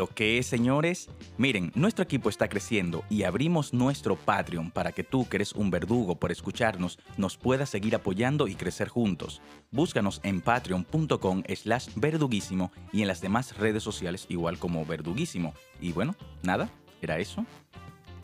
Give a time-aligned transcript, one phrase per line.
[0.00, 1.10] lo que es, señores?
[1.36, 5.70] Miren, nuestro equipo está creciendo y abrimos nuestro Patreon para que tú, que eres un
[5.70, 9.42] verdugo por escucharnos, nos puedas seguir apoyando y crecer juntos.
[9.70, 15.52] Búscanos en patreon.com slash verduguísimo y en las demás redes sociales igual como verduguísimo.
[15.82, 16.70] Y bueno, nada,
[17.02, 17.44] era eso.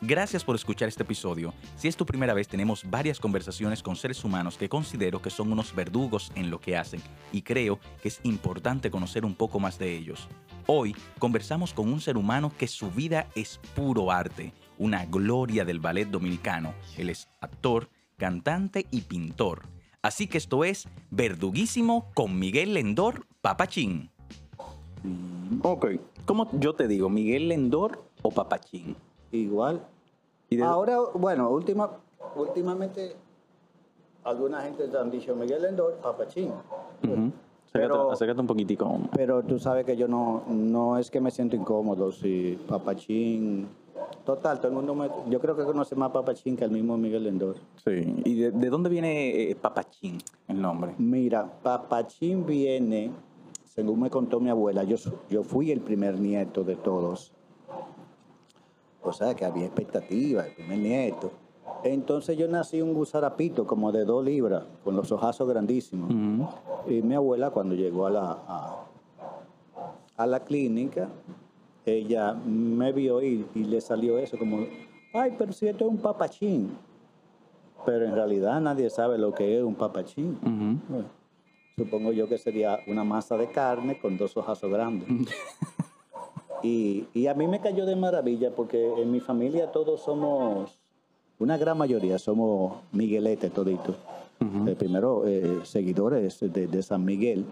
[0.02, 1.54] Gracias por escuchar este episodio.
[1.76, 5.50] Si es tu primera vez, tenemos varias conversaciones con seres humanos que considero que son
[5.50, 7.00] unos verdugos en lo que hacen
[7.32, 10.28] y creo que es importante conocer un poco más de ellos.
[10.66, 15.80] Hoy conversamos con un ser humano que su vida es puro arte, una gloria del
[15.80, 16.74] ballet dominicano.
[16.98, 17.88] Él es actor,
[18.18, 19.62] cantante y pintor.
[20.02, 24.10] Así que esto es Verduguísimo con Miguel Lendor Papachín.
[25.62, 25.86] Ok,
[26.26, 27.08] ¿cómo yo te digo?
[27.08, 28.96] ¿Miguel Lendor o Papachín?
[29.42, 29.80] Igual.
[30.50, 31.90] ¿Y de- Ahora, bueno, última,
[32.36, 33.16] últimamente
[34.24, 36.52] alguna gente te han dicho Miguel Endor, papachín.
[37.72, 38.98] Pero- acércate un poquitico.
[39.14, 43.68] Pero tú sabes que yo no, no es que me siento incómodo, si papachín.
[44.24, 47.26] Total, todo el mundo me, yo creo que conoce más papachín que el mismo Miguel
[47.26, 47.56] Endor.
[47.84, 48.14] Sí.
[48.24, 50.18] ¿Y de, de dónde viene eh, Papachín,
[50.48, 50.94] el nombre?
[50.98, 53.10] Mira, papachín viene,
[53.64, 54.96] según me contó mi abuela, yo,
[55.30, 57.32] yo fui el primer nieto de todos.
[59.06, 61.30] O sea que había expectativa, el primer nieto.
[61.84, 66.10] Entonces yo nací un gusarapito como de dos libras, con los ojazos grandísimos.
[66.88, 68.86] Y mi abuela cuando llegó a la, a,
[70.16, 71.08] a la clínica,
[71.84, 74.58] ella me vio y, y le salió eso como,
[75.14, 76.76] ay, pero si esto es un papachín.
[77.84, 80.36] Pero en realidad nadie sabe lo que es un papachín.
[80.88, 81.06] Bueno,
[81.76, 85.08] supongo yo que sería una masa de carne con dos ojazos grandes.
[86.66, 90.80] y, y a mí me cayó de maravilla porque en mi familia todos somos,
[91.38, 93.96] una gran mayoría somos migueletes toditos.
[94.40, 94.68] Ujú.
[94.68, 97.44] Eh, primero, eh, seguidores de, de San Miguel.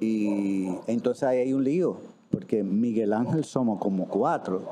[0.00, 1.96] Y entonces ahí hay un lío,
[2.30, 4.62] porque Miguel Ángel somos como cuatro.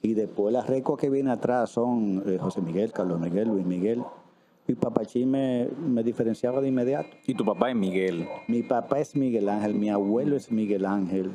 [0.00, 4.02] Y después las recos que viene atrás son eh, José Miguel, Carlos Miguel, Luis Miguel.
[4.66, 7.08] Y Papachín me, me diferenciaba de inmediato.
[7.26, 8.26] Y tu papá es Miguel.
[8.48, 11.32] Mi papá es Miguel Ángel, mi abuelo es Miguel Ángel.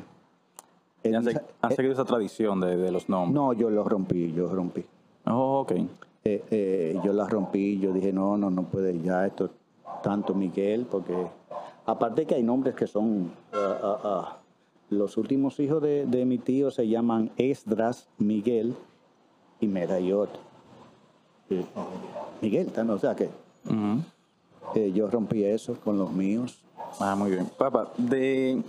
[1.02, 1.40] El- han, eh,
[1.74, 3.34] seguido esa tradición de, de los nombres.
[3.34, 4.84] no, yo lo rompí, yo rompí.
[5.26, 5.72] Oh, ok.
[5.72, 9.50] Eh, eh, yo la rompí, yo dije, no, no, no puede ya esto
[10.02, 11.14] tanto Miguel, porque
[11.86, 14.36] aparte que hay nombres que son, ah, ah,
[14.90, 18.74] los últimos hijos de, de mi tío se llaman Esdras, Miguel
[19.60, 20.30] y Medayot.
[21.50, 21.64] Eh,
[22.40, 23.28] Miguel, o sea que
[24.74, 26.62] eh, yo rompí eso con los míos.
[26.98, 27.46] Ah, muy bien.
[27.58, 28.62] Papá, de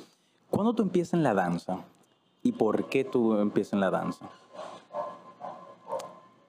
[0.50, 1.80] ¿cuándo tú empiezas en la danza?
[2.44, 4.28] ¿Y por qué tú empiezas en la danza?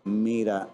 [0.05, 0.69] Mira,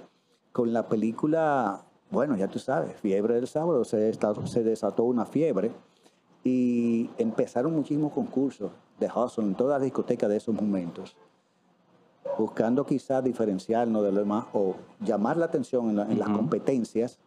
[0.51, 4.11] con la película, bueno, ya tú sabes, Fiebre del Sábado, se,
[4.45, 5.73] se desató una fiebre
[6.43, 11.15] y empezaron muchísimos concursos de hustle en todas las discotecas de esos momentos,
[12.37, 17.17] buscando quizás diferenciarnos de lo demás o llamar la atención en, la- en las competencias.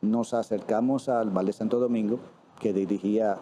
[0.00, 2.18] Nos acercamos al Ballet Santo Domingo,
[2.60, 3.36] que dirigía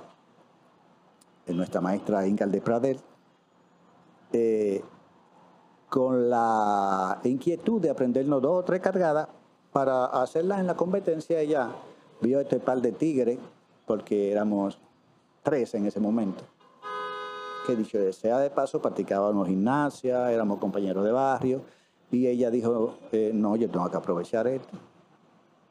[1.46, 3.00] eh, nuestra maestra Ingal de Pradel,
[4.32, 4.82] eh,
[5.88, 9.28] con la inquietud de aprendernos dos o tres cargadas
[9.72, 11.40] para hacerlas en la competencia.
[11.40, 11.68] Ella
[12.20, 13.38] vio este par de tigres,
[13.86, 14.78] porque éramos
[15.42, 16.42] tres en ese momento,
[17.66, 21.62] que dicho sea de paso, practicábamos gimnasia, éramos compañeros de barrio,
[22.10, 24.78] y ella dijo, eh, no, yo tengo que aprovechar esto.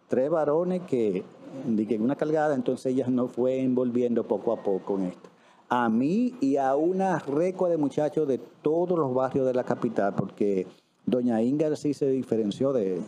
[0.07, 1.23] Tres varones que,
[1.65, 5.29] di que en una cargada, entonces ella nos fue envolviendo poco a poco en esto.
[5.69, 10.13] A mí y a una recua de muchachos de todos los barrios de la capital,
[10.15, 10.67] porque
[11.05, 13.01] doña Inga sí se diferenció de,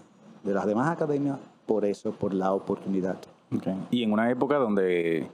[0.43, 3.17] de las demás academias por eso, por la oportunidad.
[3.91, 5.27] Y en una época donde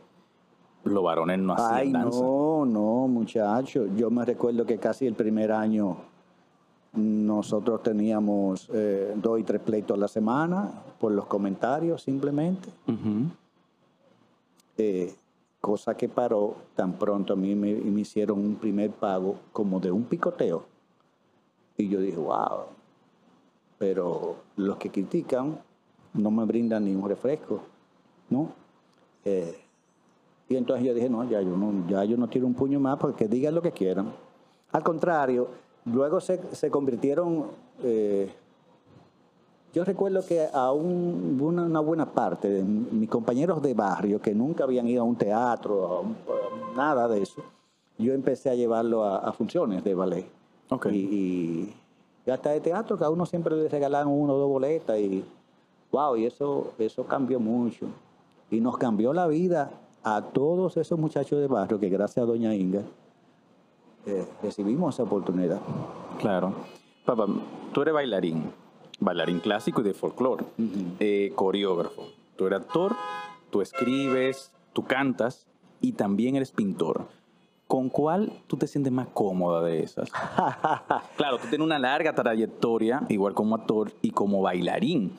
[0.83, 2.19] los varones no hacían Ay, danza.
[2.21, 3.87] no, no, muchacho.
[3.95, 5.97] Yo me recuerdo que casi el primer año
[6.93, 12.69] nosotros teníamos eh, dos y tres pleitos a la semana por los comentarios simplemente.
[14.77, 15.13] Eh,
[15.61, 19.91] cosa que paró tan pronto a mí me, me hicieron un primer pago como de
[19.91, 20.65] un picoteo.
[21.77, 22.65] Y yo dije, wow.
[23.79, 25.59] Pero los que critican
[26.13, 27.61] no me brindan ningún refresco,
[28.29, 28.49] ¿no?
[29.25, 29.62] Eh,
[30.53, 32.97] y entonces yo dije, no, ya yo no, ya yo no tiro un puño más
[32.97, 34.11] porque digan lo que quieran.
[34.71, 35.47] Al contrario,
[35.85, 37.45] luego se, se convirtieron,
[37.83, 38.31] eh,
[39.73, 44.33] yo recuerdo que a un- una, una buena parte de mis compañeros de barrio que
[44.35, 46.15] nunca habían ido a un teatro, a un-
[46.73, 47.41] a nada de eso,
[47.97, 50.25] yo empecé a llevarlo a, a funciones de ballet.
[50.95, 51.73] Y-
[52.25, 55.23] y hasta de teatro, que a uno siempre le regalaban uno o dos boletas y
[55.91, 57.87] wow, y eso, eso cambió mucho.
[58.49, 59.71] Y nos cambió la vida
[60.03, 62.81] a todos esos muchachos de barrio que gracias a Doña Inga
[64.05, 65.61] eh, recibimos esa oportunidad.
[66.19, 66.53] Claro.
[67.05, 67.25] Papá,
[67.73, 68.51] tú eres bailarín,
[68.99, 70.45] bailarín clásico y de folclore,
[70.99, 72.07] eh, coreógrafo.
[72.35, 72.95] Tú eres actor,
[73.49, 75.45] tú escribes, tú cantas
[75.79, 77.05] y también eres pintor.
[77.67, 80.09] ¿Con cuál tú te sientes más cómoda de esas?
[81.17, 85.17] claro, tú tienes una larga trayectoria, igual como actor y como bailarín.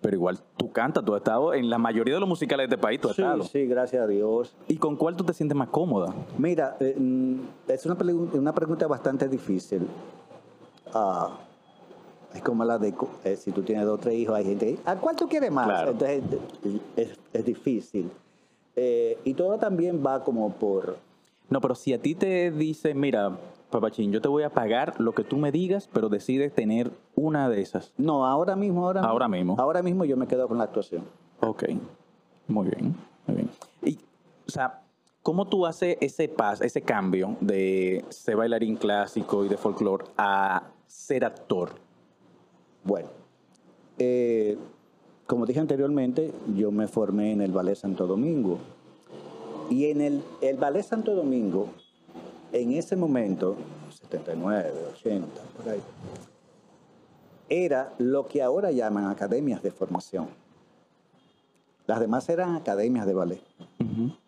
[0.00, 2.80] Pero igual tú cantas, tú has estado en la mayoría de los musicales de este
[2.82, 3.42] país, tú has Sí, estado.
[3.44, 4.54] sí, gracias a Dios.
[4.68, 6.14] ¿Y con cuál tú te sientes más cómoda?
[6.38, 7.34] Mira, eh, mm,
[7.68, 7.96] es una,
[8.34, 9.86] una pregunta bastante difícil.
[10.94, 11.30] Ah,
[12.34, 14.94] es como la de eh, si tú tienes dos o tres hijos, hay gente, ¿a
[14.96, 15.66] cuál tú quieres más?
[15.66, 15.90] Claro.
[15.92, 16.22] Entonces
[16.64, 18.10] eh, es, es difícil.
[18.76, 20.96] Eh, y todo también va como por,
[21.50, 23.32] No, pero si a ti te dicen, mira,
[23.70, 27.48] papachín, yo te voy a pagar lo que tú me digas, pero decides tener una
[27.48, 27.92] de esas.
[27.96, 29.56] No, ahora mismo, ahora, Ahora mismo.
[29.58, 31.04] Ahora mismo yo me quedo con la actuación.
[31.40, 31.64] Ok,
[32.46, 33.50] muy bien, muy bien.
[33.82, 33.98] Y,
[34.46, 34.82] o sea,
[35.22, 40.62] ¿cómo tú haces ese paso, ese cambio de ser bailarín clásico y de folclore a
[40.86, 41.72] ser actor?
[42.84, 43.08] Bueno,
[43.98, 44.56] eh,
[45.26, 48.58] como dije anteriormente, yo me formé en el Ballet Santo Domingo.
[49.68, 51.68] Y en el, el Ballet Santo Domingo,
[52.52, 53.56] en ese momento,
[53.90, 55.80] 79, 80, por ahí,
[57.48, 60.28] era lo que ahora llaman academias de formación.
[61.86, 63.42] Las demás eran academias de ballet.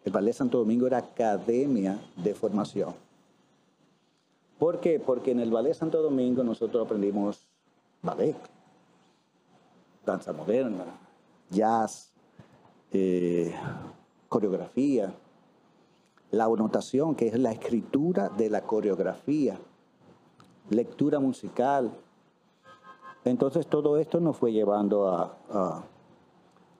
[0.04, 2.94] El Ballet Santo Domingo era academia de formación.
[4.58, 4.98] ¿Por qué?
[4.98, 7.46] Porque en el Ballet Santo Domingo nosotros aprendimos
[8.02, 8.36] ballet,
[10.06, 10.84] danza moderna,
[11.50, 12.12] jazz,
[12.92, 13.54] eh,
[14.28, 15.12] coreografía,
[16.30, 19.58] la notación, que es la escritura de la coreografía,
[20.70, 21.90] lectura musical.
[23.24, 25.82] Entonces todo esto nos fue llevando a, a-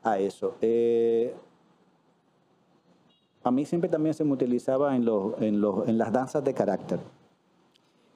[0.03, 0.55] a eso.
[0.61, 1.35] Eh,
[3.43, 6.55] a mí siempre también se me utilizaba en, los, en, los, en las danzas de
[6.55, 7.01] carácter.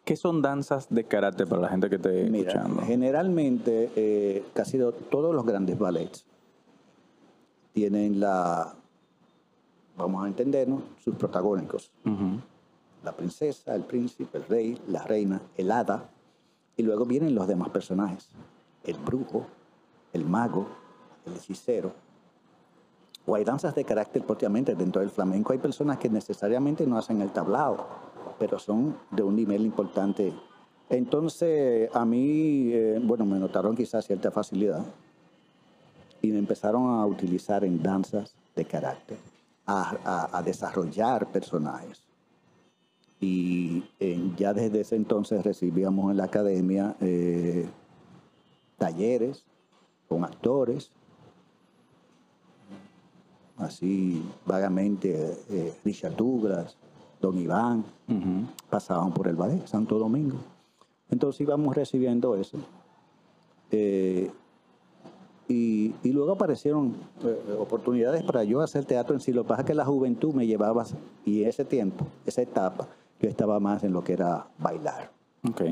[0.04, 2.82] ¿Qué son danzas de carácter para la gente que esté Mira, escuchando?
[2.82, 6.26] generalmente eh, casi do- todos los grandes ballets
[7.72, 8.75] tienen la,
[9.96, 11.91] vamos a entendernos, sus protagónicos.
[13.02, 16.11] La princesa, el príncipe, el rey, la reina, el hada,
[16.76, 18.29] y luego vienen los demás personajes.
[18.85, 19.46] El brujo,
[20.12, 20.67] el mago,
[21.26, 21.93] el hechicero.
[23.26, 25.52] O hay danzas de carácter propiamente dentro del flamenco.
[25.52, 27.87] Hay personas que necesariamente no hacen el tablao,
[28.38, 30.32] pero son de un nivel importante.
[30.91, 34.85] Entonces, a mí, eh, bueno, me notaron quizás cierta facilidad
[36.20, 39.19] y me empezaron a utilizar en danzas de carácter,
[39.66, 42.02] a, a- a desarrollar personajes.
[43.20, 47.66] Y eh, ya desde ese entonces recibíamos en la academia eh,
[48.76, 49.44] talleres
[50.08, 50.90] con actores,
[53.56, 56.76] así vagamente eh, Richard Douglas,
[57.20, 57.84] Don Iván,
[58.68, 60.36] pasaban por el ballet Santo Domingo.
[61.10, 62.58] Entonces íbamos recibiendo eso.
[63.70, 64.30] Eh,
[65.48, 69.32] y, y luego aparecieron eh, oportunidades para yo hacer teatro en sí.
[69.32, 70.84] Lo que pasa es que la juventud me llevaba,
[71.24, 72.89] y ese tiempo, esa etapa,
[73.20, 75.10] yo estaba más en lo que era bailar.
[75.48, 75.63] Ok.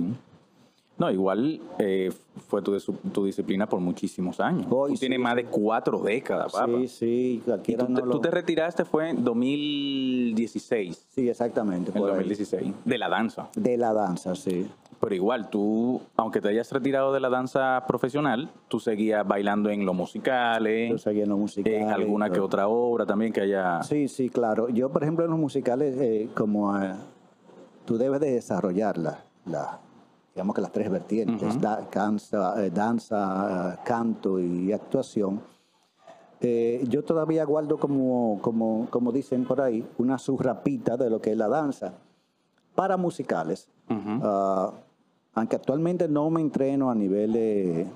[1.03, 2.13] No, igual eh,
[2.47, 4.67] fue tu, dis- tu disciplina por muchísimos años.
[4.71, 5.01] Hoy tú sí.
[5.01, 6.67] tienes más de cuatro décadas, papá.
[6.79, 7.51] Sí, sí, tú,
[7.89, 11.07] no te, lo- tú te retiraste fue en 2016.
[11.11, 11.91] Sí, exactamente.
[11.91, 12.17] En por ahí.
[12.19, 12.73] 2016.
[12.85, 13.49] De la danza.
[13.57, 14.67] De la danza, sí.
[15.01, 19.85] Pero igual, tú, aunque te hayas retirado de la danza profesional, tú seguías bailando en
[19.85, 21.83] los musicales, Yo seguía en los musicales.
[21.83, 23.83] en alguna que otra obra también que haya...
[23.83, 24.69] Sí, sí, claro.
[24.69, 26.93] Yo, por ejemplo, en los musicales, eh, como eh,
[27.85, 29.81] tú debes de desarrollar la, la-
[30.35, 31.61] digamos que las tres vertientes, Ujú.
[31.61, 35.41] da- cansa- eh, danza, canto y actuación.
[36.41, 41.33] Eh, yo todavía guardo como, como, como dicen por ahí, una subrapita de lo que
[41.33, 41.93] es la danza
[42.75, 43.69] para musicales.
[43.89, 44.73] Ah,
[45.35, 47.87] aunque actualmente no me entreno a nivel eh,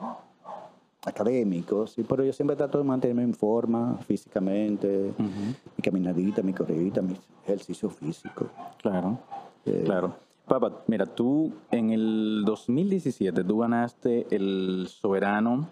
[1.05, 7.01] académico, sí, pero yo siempre trato de mantenerme en forma físicamente, mi caminadita, mi corridita,
[7.03, 8.47] mi ejercicio físico.
[8.83, 9.19] Claro,
[9.65, 10.15] Eh, claro.
[10.47, 15.69] Papá, mira, tú en el 2017 tú ganaste el Soberano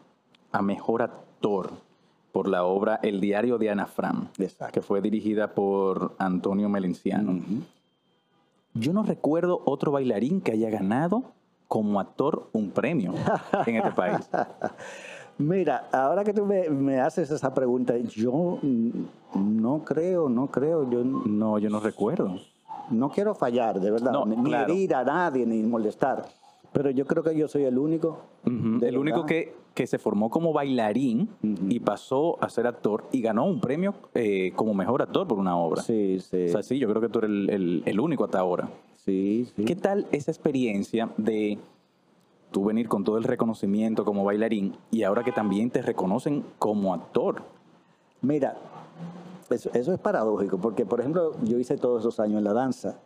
[0.50, 1.70] a Mejor Actor
[2.32, 4.72] por la obra El Diario de Ana Fran, Exacto.
[4.72, 7.40] que fue dirigida por Antonio Melenciano.
[8.74, 11.22] Yo no recuerdo otro bailarín que haya ganado
[11.68, 13.14] como actor un premio
[13.66, 14.28] en este país.
[15.38, 18.58] Mira, ahora que tú me, me haces esa pregunta, yo
[19.34, 22.40] no creo, no creo, yo No, yo no recuerdo.
[22.90, 24.72] No quiero fallar, de verdad, No, ni claro.
[24.72, 26.26] herir a nadie, ni molestar,
[26.72, 28.18] pero yo creo que yo soy el único.
[28.44, 33.44] El único que, que se formó como bailarín y pasó a ser actor y ganó
[33.46, 35.82] un premio eh, como mejor actor por una obra.
[35.82, 38.38] Sí, sí, O sea, sí, yo creo que tú eres el, el- el único hasta
[38.40, 38.68] ahora.
[39.04, 39.64] sí, sí.
[39.64, 41.58] ¿Qué tal esa experiencia de
[42.50, 46.92] tú venir con todo el reconocimiento como bailarín y ahora que también te reconocen como
[46.94, 47.42] actor?
[48.20, 48.56] Mira,
[49.50, 52.98] eso, eso es paradójico, porque por ejemplo, yo hice todos esos años en la danza.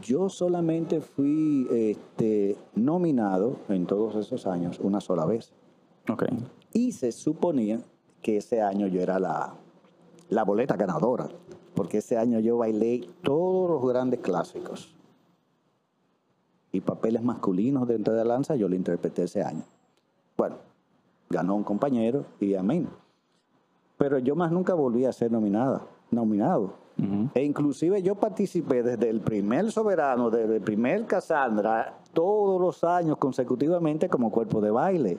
[0.00, 5.52] Yo solamente fui este, nominado en todos esos años una sola vez.
[6.72, 7.80] Y se suponía
[8.22, 9.54] que ese año yo era la,
[10.30, 11.28] la boleta ganadora,
[11.74, 14.94] porque ese año yo bailé todos los grandes clásicos.
[16.72, 19.64] Y papeles masculinos dentro de la danza yo lo interpreté ese año.
[20.38, 20.56] Bueno,
[21.28, 22.88] ganó un compañero y amén.
[24.02, 26.72] Pero yo más nunca volví a ser nominada, nominado.
[26.98, 27.28] Ujú.
[27.34, 33.16] E inclusive yo participé desde el primer soberano, desde el primer Cassandra, todos los años
[33.18, 35.18] consecutivamente como cuerpo de baile.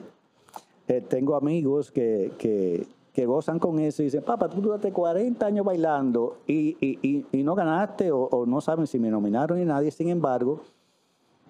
[0.86, 5.46] Eh, tengo amigos que, que, que gozan con eso y dicen, papá, tú duraste 40
[5.46, 9.58] años bailando y, y- y- y no ganaste o, o no saben si me nominaron
[9.58, 9.90] ni nadie.
[9.92, 10.60] Sin embargo,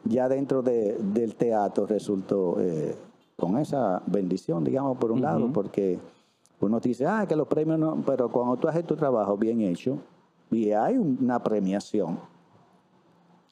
[0.04, 2.94] ya dentro de- del teatro resultó eh,
[3.36, 5.52] con esa bendición, digamos, por un lado, Ujú.
[5.52, 5.98] porque
[6.60, 9.98] uno dice, ah, que los premios no, pero cuando tú haces tu trabajo bien hecho
[10.50, 12.18] y hay una premiación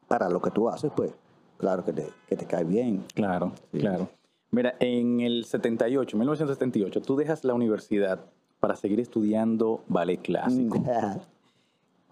[0.09, 1.13] para lo que tú haces, pues
[1.59, 3.05] claro que te, que te cae bien.
[3.15, 3.79] Claro, Sí.
[3.79, 4.09] claro.
[4.51, 8.21] Mira, en el 78, 1978, tú dejas la universidad
[8.61, 10.79] para seguir estudiando ballet clásico.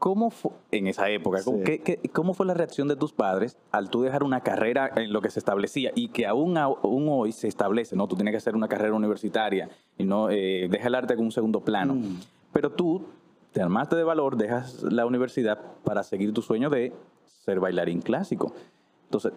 [0.00, 1.52] ¿Cómo fue, en esa época, Sí.
[1.64, 5.12] qué- qué- cómo fue la reacción de tus padres al tú dejar una carrera en
[5.12, 8.08] lo que se establecía y que aún, aún hoy se establece, ¿no?
[8.08, 11.32] Tú tienes que hacer una carrera universitaria y no eh, deja el arte como un
[11.32, 11.94] segundo plano.
[11.96, 12.18] Mm.
[12.52, 13.02] Pero tú
[13.52, 16.94] te armaste de valor, dejas la universidad para seguir tu sueño de
[17.26, 18.54] ser bailarín clásico.
[19.04, 19.32] Entonces,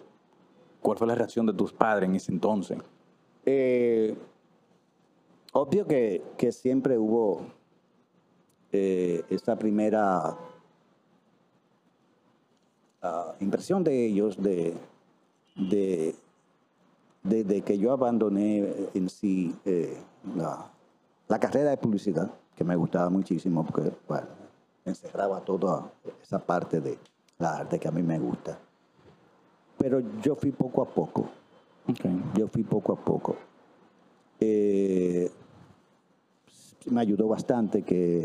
[0.80, 2.78] ¿cuál fue la reacción de tus padres en ese entonces?
[3.44, 4.16] Eh,
[5.52, 7.42] obvio que, que siempre hubo
[8.72, 10.36] eh, esta primera
[13.04, 14.74] ah, impresión de ellos de,
[15.54, 16.16] de,
[17.22, 19.96] de- de que yo abandoné en sí eh,
[20.36, 20.66] la,
[21.28, 24.26] la carrera de publicidad, que me gustaba muchísimo porque bueno,
[24.84, 25.92] encerraba toda
[26.22, 26.98] esa parte de
[27.38, 28.58] la arte que a mí me gusta.
[29.78, 31.28] Pero yo fui poco a poco
[32.34, 33.36] yo fui poco a poco.
[34.40, 35.30] Eh,
[36.86, 38.20] me ayudó bastante que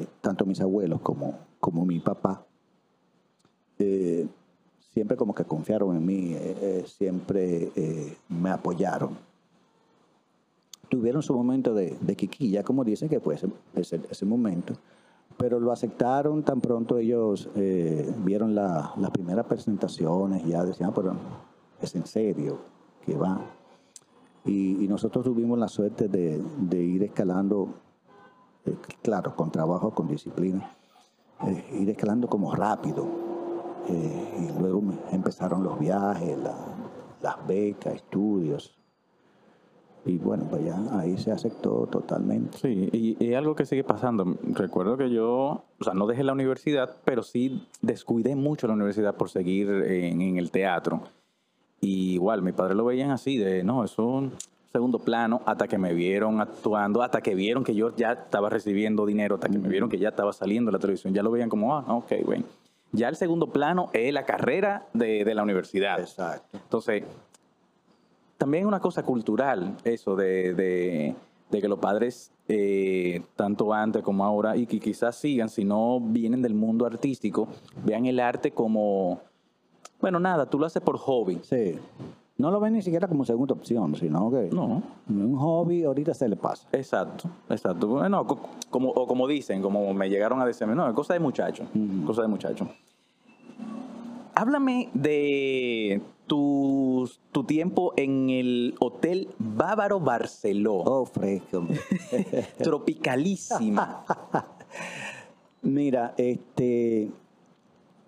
[0.00, 2.44] eh, tanto mis abuelos como, como mi papá
[3.78, 4.26] eh,
[4.92, 7.70] siempre como que confiaron en mí, eh, eh, siempre
[8.28, 9.16] me apoyaron.
[10.88, 14.74] Tuvieron su momento de, de quiquilla, como dicen que fue ese, ese, momento,
[15.36, 21.16] pero lo aceptaron tan pronto ellos vieron la- las primeras presentaciones, ya decían, "Ah, pero
[21.80, 22.58] es en serio
[23.04, 23.40] que va.
[24.44, 27.68] Y, nosotros tuvimos la suerte de, de ir escalando,
[29.02, 30.70] claro, con trabajo, con disciplina,
[31.72, 33.23] ir escalando como rápido.
[33.88, 36.56] Eh, y luego empezaron los viajes, la-
[37.22, 38.76] las becas, estudios.
[40.06, 42.58] Y bueno, pues ya ahí se aceptó totalmente.
[42.58, 44.36] Sí, y, y algo que sigue pasando.
[44.52, 49.14] Recuerdo que yo, o sea, no dejé la universidad, pero sí descuidé mucho la universidad
[49.14, 51.04] por seguir en, en el teatro.
[51.80, 54.32] Y igual, mi padre lo veían así, de, no, eso es un
[54.72, 59.06] segundo plano, hasta que me vieron actuando, hasta que vieron que yo ya estaba recibiendo
[59.06, 61.48] dinero, hasta que me vieron que ya estaba saliendo en la televisión, ya lo veían
[61.48, 62.44] como, ah, ok, bueno.
[62.94, 65.98] Ya el segundo plano es la carrera de, de la universidad.
[66.00, 66.56] Exacto.
[66.56, 67.02] Entonces,
[68.38, 71.14] también es una cosa cultural eso de, de-
[71.50, 76.00] de que los padres, eh, tanto antes como ahora, y que quizás sigan, si no
[76.00, 77.46] vienen del mundo artístico,
[77.84, 79.20] vean el arte como,
[80.00, 81.38] bueno, nada, tú lo haces por hobby.
[81.42, 81.78] Sí.
[82.36, 86.28] No lo ven ni siquiera como segunda opción, sino que No, un hobby ahorita se
[86.28, 86.66] le pasa.
[86.72, 87.86] exacto, exacto.
[87.86, 91.20] Bueno, co- como, o como dicen, como me llegaron a decirme, no, es cosa de
[91.20, 92.06] muchacho, Ujú.
[92.06, 92.68] cosa de muchacho.
[94.34, 100.74] Háblame de tu, tu tiempo en el Hotel Bávaro Barceló.
[100.78, 101.64] Oh, fresco.
[102.62, 104.04] Tropicalísima.
[105.62, 107.10] Mira, este,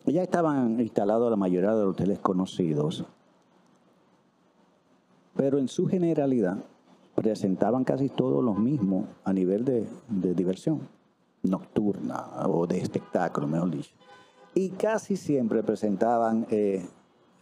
[0.04, 3.04] ya estaban instalados la mayoría de los hoteles conocidos,
[5.36, 6.58] pero en su generalidad
[7.14, 10.80] presentaban casi todos los mismos a nivel de, de diversión
[11.42, 13.90] nocturna o de espectáculo, mejor dicho.
[14.54, 16.84] Y casi siempre presentaban eh,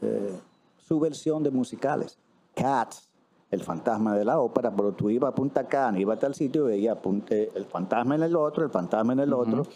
[0.02, 0.40] eh,
[0.76, 2.18] su versión de musicales.
[2.54, 3.08] Cats,
[3.50, 6.64] el fantasma de la ópera, pero tú ibas a Punta Cana, ibas a tal sitio
[6.64, 6.98] y veías
[7.30, 9.66] el fantasma en el otro, el fantasma en el otro.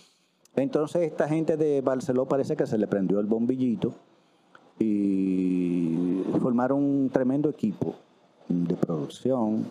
[0.56, 3.94] Entonces esta gente de Barceló parece que se le prendió el bombillito
[4.78, 7.94] y formaron un tremendo equipo
[8.48, 9.66] de producción,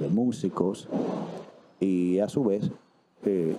[0.00, 0.88] de músicos
[1.80, 2.70] y a su vez
[3.24, 3.56] eh,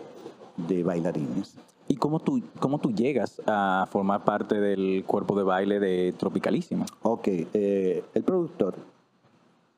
[0.58, 1.56] de bailarines.
[1.88, 6.86] ¿Y cómo tú, cómo tú llegas a formar parte del cuerpo de baile de Tropicalísimo?
[7.02, 8.76] Ok, eh, el productor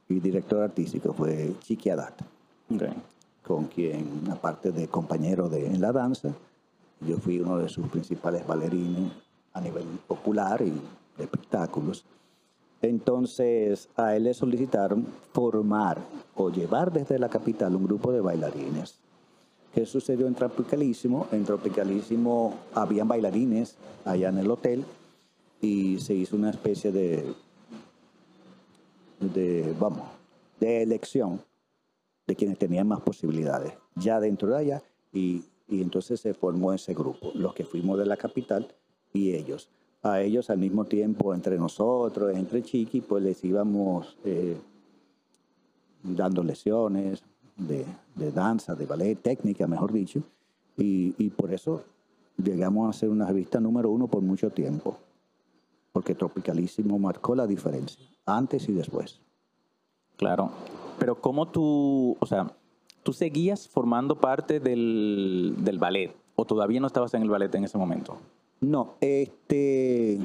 [0.07, 2.21] y director artístico fue Chiqui Adat,
[3.43, 6.33] con quien, aparte de compañero de, en la danza,
[7.01, 9.11] yo fui uno de sus principales bailarines
[9.53, 10.71] a nivel popular y
[11.17, 12.05] de espectáculos.
[12.85, 15.97] Entonces a él le solicitaron formar
[16.35, 18.99] o llevar desde la capital un grupo de bailarines
[19.75, 21.27] ¿Qué sucedió en Tropicalísimo?
[21.33, 23.75] En Tropicalísimo habían bailarines
[24.05, 24.85] allá en el hotel
[25.59, 27.25] y se hizo una especie de,
[29.19, 30.07] de vamos,
[30.61, 31.41] de elección
[32.25, 37.31] de quienes tenían más posibilidades ya dentro de allá y, entonces se formó ese grupo,
[37.33, 38.73] los que fuimos de la capital
[39.11, 39.67] y ellos.
[40.05, 44.55] A ellos al mismo tiempo, entre nosotros, entre Chiqui, pues les íbamos eh,
[46.03, 47.23] dando lesiones,
[47.57, 50.21] de, danza, de ballet, técnica, mejor dicho,
[50.77, 51.83] y, por eso
[52.37, 54.95] llegamos a ser una revista número uno por mucho tiempo,
[55.91, 59.19] porque Tropicalísimo marcó la diferencia, antes y después.
[60.17, 60.51] Claro,
[60.99, 62.53] pero ¿cómo tú, o sea,
[63.01, 67.63] tú seguías formando parte del, del ballet o todavía no estabas en el ballet en
[67.63, 68.19] ese momento?
[68.65, 70.19] No, este,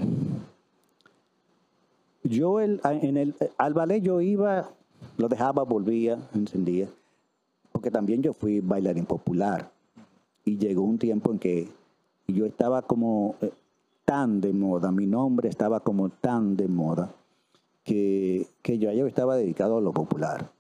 [2.24, 4.70] yo el, en el, al ballet yo iba,
[5.16, 6.88] lo dejaba, volvía, encendía
[7.72, 9.70] porque también yo fui bailarín popular
[10.44, 11.68] y llegó un tiempo en que
[12.29, 13.53] yo estaba como eh,
[14.05, 17.11] tan de moda, mi nombre estaba como tan de moda,
[17.85, 20.50] que, que yo ya estaba dedicado a lo popular,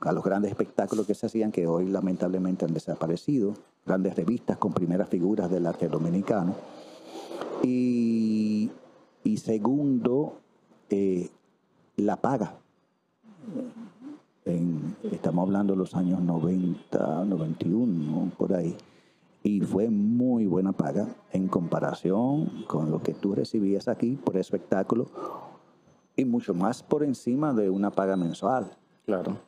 [0.00, 3.54] a los grandes espectáculos que se hacían que hoy lamentablemente han desaparecido,
[3.86, 6.54] grandes revistas con primeras figuras del arte dominicano.
[7.66, 8.70] Y,
[9.36, 10.38] segundo,
[10.90, 11.30] eh,
[11.96, 12.58] la paga
[15.10, 18.76] estamos hablando de los años 90, 91, por ahí,
[19.42, 25.06] y fue muy buena paga en comparación con lo que tú recibías aquí por espectáculo
[26.16, 28.70] y mucho más por encima de una paga mensual.
[29.04, 29.38] Claro.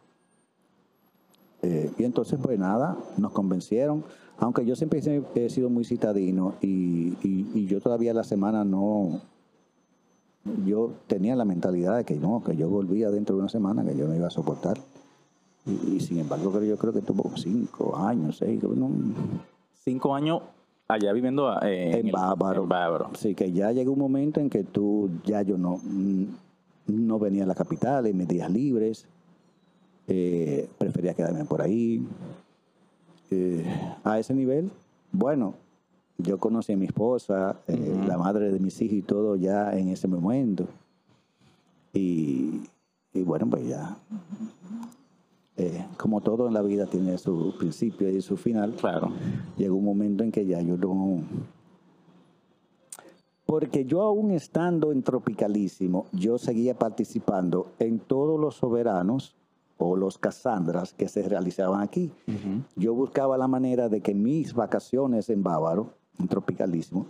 [1.63, 4.05] Eh, y entonces, pues nada, nos convencieron,
[4.39, 5.01] aunque yo siempre
[5.35, 9.23] he sido muy citadino y, y yo todavía la semana no,
[10.65, 13.97] yo tenía la mentalidad de que no, que yo volvía dentro de una semana, que
[13.97, 14.79] yo no iba a soportar.
[15.67, 18.61] Y, sin embargo, yo creo que tuvo cinco años, seis,
[19.85, 20.43] Cinco años
[20.89, 23.11] allá viviendo eh, en, Bávaro.
[23.15, 25.81] Sí, que ya llegó un momento en que tú, ya yo no,
[26.87, 29.07] no venía a la capital en mis días libres,
[30.09, 32.07] eh, prefería quedarme por ahí.
[33.31, 33.65] Eh,
[34.05, 34.71] a ese nivel,
[35.11, 35.55] bueno,
[36.19, 40.07] yo conocí a mi esposa, la madre de mis hijos y todo ya en ese
[40.07, 40.67] momento.
[41.93, 42.61] Y,
[43.13, 43.97] y bueno, pues ya
[45.59, 49.11] eh, como todo en la vida tiene su principio y su final, claro,
[49.57, 51.23] llegó un momento en que ya yo no...
[53.47, 59.35] Porque yo aún estando en Tropicalísimo, yo seguía participando en todos los soberanos
[59.79, 62.13] o los Casandras que se realizaban aquí.
[62.77, 67.07] Yo buscaba la manera de que mis vacaciones en Bávaro, en Tropicalísimo,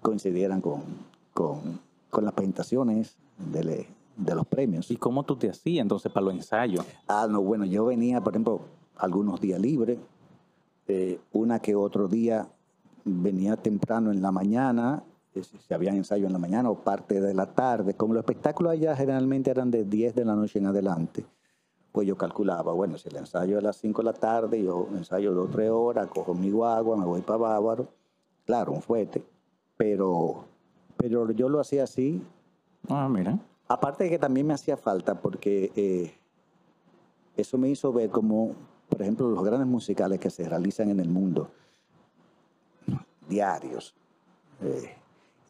[0.00, 0.82] coincidieran con,
[1.32, 4.90] con, con las presentaciones de, de los premios.
[4.90, 6.84] ¿Y cómo tú te hacías entonces para los ensayos?
[7.08, 8.60] Ah, no, bueno, yo venía, por ejemplo,
[8.96, 9.98] algunos días libres,
[10.88, 12.48] eh, una que otro día
[13.04, 15.02] venía temprano en la mañana,
[15.34, 18.72] eh, si había ensayo en la mañana o parte de la tarde, como los espectáculos
[18.72, 21.24] allá generalmente eran de 10 de la noche en adelante,
[21.92, 24.88] pues yo calculaba, bueno, si el ensayo es a las 5 de la tarde, yo
[24.92, 27.86] ensayo dos o tres horas, cojo mi guagua, me voy para Bávaro,
[28.46, 29.22] claro, un fuete,
[29.76, 30.44] pero,
[30.96, 32.22] pero yo lo hacía así.
[32.88, 33.38] Ah, mira.
[33.68, 36.14] Aparte de que también me hacía falta porque eh,
[37.36, 38.54] eso me hizo ver como,
[38.88, 41.48] por ejemplo, los grandes musicales que se realizan en el mundo,
[43.28, 43.94] diarios,
[44.62, 44.96] eh,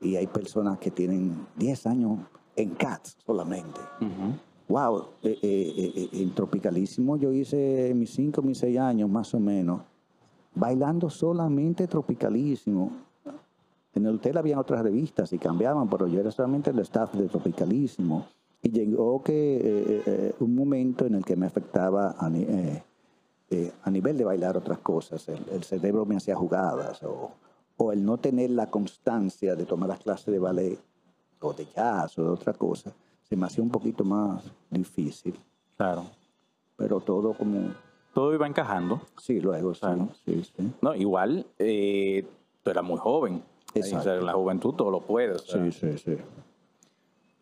[0.01, 2.19] y hay personas que tienen 10 años
[2.57, 3.81] en CATS solamente.
[4.73, 9.83] Wow, eh, en Tropicalísimo yo hice mis 5, mis 6 años más o menos,
[10.55, 12.91] bailando solamente Tropicalísimo.
[13.95, 17.29] En el hotel habían otras revistas y cambiaban, pero yo era solamente el staff de
[17.29, 18.25] Tropicalísimo.
[18.63, 22.45] Y llegó que eh, eh, eh, un momento en el que me afectaba a, ni-
[22.49, 22.83] eh,
[23.51, 25.29] eh, a nivel de bailar otras cosas.
[25.29, 27.31] El, el cerebro me hacía jugadas o,
[27.77, 30.79] o el no tener la constancia de tomar las clases de ballet
[31.43, 32.91] o de jazz o de otra cosa,
[33.33, 35.35] se me hacía un poquito más difícil.
[35.79, 36.05] Claro.
[36.77, 37.73] Pero todo como...
[38.13, 39.01] Todo iba encajando.
[39.17, 40.11] Sí, luego, Claro.
[40.27, 40.71] sí, sí.
[40.83, 42.27] No, igual eh,
[42.63, 43.43] tú eras muy joven.
[43.75, 44.01] Exacto.
[44.01, 45.33] O sea, la juventud todo lo puede.
[45.33, 45.65] o sea.
[45.65, 46.17] Sí, sí, sí.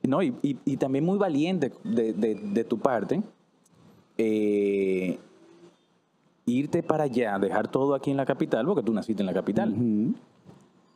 [0.06, 3.20] No, y, y- y también muy valiente de, de- de tu parte
[4.16, 5.18] eh,
[6.46, 9.72] irte para allá, dejar todo aquí en la capital, porque tú naciste en la capital,
[9.72, 10.14] Ujú.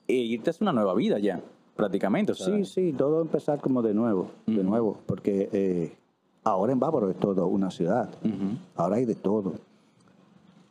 [0.07, 1.41] e irte a hacer una nueva vida ya,
[1.75, 2.33] prácticamente.
[2.33, 5.97] o sea, Sí, sí, todo empezar como de nuevo, de nuevo, porque eh,
[6.45, 8.09] ahora en Bávaro es todo una ciudad,
[8.77, 9.55] ahora hay de todo.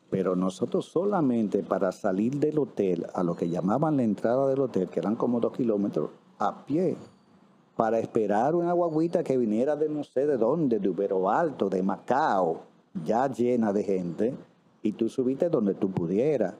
[0.09, 4.87] Pero nosotros solamente para salir del hotel a lo que llamaban la entrada del hotel,
[4.87, 6.95] que eran como dos kilómetros, a pie,
[7.75, 11.81] para esperar una guaguita que viniera de no sé de dónde, de Ubero Alto, de
[11.81, 12.61] Macao,
[13.03, 14.33] ya llena de gente,
[14.83, 16.53] y tú subiste donde tú pudieras,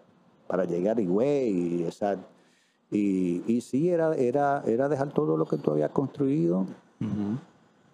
[0.47, 2.17] para llegar a Higüey, y esa...
[2.93, 6.65] Y, y sí, era, era, era dejar todo lo que tú habías construido.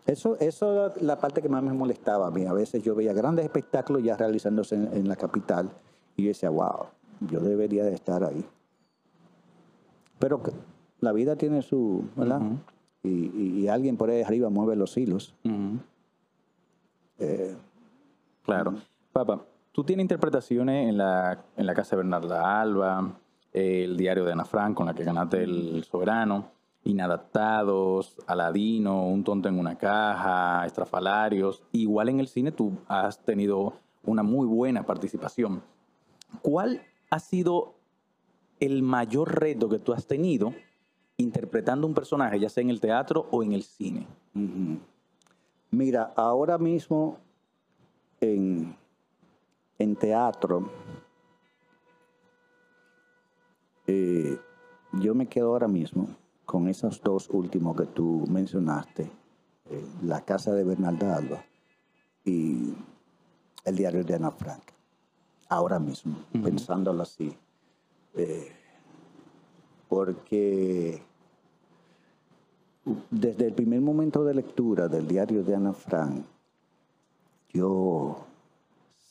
[0.05, 2.45] Eso, eso era la parte que más me molestaba a mí.
[2.45, 5.69] A veces yo veía grandes espectáculos ya realizándose en, en la capital
[6.15, 6.87] y yo decía, wow,
[7.31, 8.43] yo debería de estar ahí.
[10.19, 10.41] Pero
[10.99, 12.41] la vida tiene su, ¿verdad?
[13.03, 15.33] Y, y- y alguien por ahí arriba mueve los hilos.
[17.19, 17.55] Eh,
[18.43, 18.73] Claro.
[19.13, 23.13] Papá, tú tienes interpretaciones en la, en la casa de Bernarda Alba,
[23.59, 26.51] el diario de Ana Frank, con la que ganaste el Soberano,
[26.83, 31.63] Inadaptados, Aladino, Un tonto en una caja, Estrafalarios.
[31.71, 35.61] Igual en el cine tú has tenido una muy buena participación.
[36.41, 37.75] ¿Cuál ha sido
[38.59, 40.53] el mayor reto que tú has tenido
[41.17, 44.07] interpretando un personaje, ya sea en el teatro o en el cine?
[45.71, 47.17] Mira, ahora mismo
[48.21, 48.75] en,
[49.77, 50.71] en teatro,
[53.91, 54.39] eh,
[54.93, 56.09] yo me quedo ahora mismo
[56.45, 59.09] con esos dos últimos que tú mencionaste,
[59.65, 61.43] eh, La Casa de Bernalda Alba
[62.23, 62.75] y
[63.65, 64.61] El Diario de Ana Frank.
[65.47, 67.35] Ahora mismo, pensándolo así.
[68.13, 68.51] Eh,
[69.87, 71.01] porque
[73.09, 76.23] desde el primer momento de lectura del diario de Ana Frank,
[77.51, 78.23] yo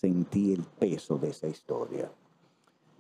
[0.01, 2.09] sentí el peso de esa historia.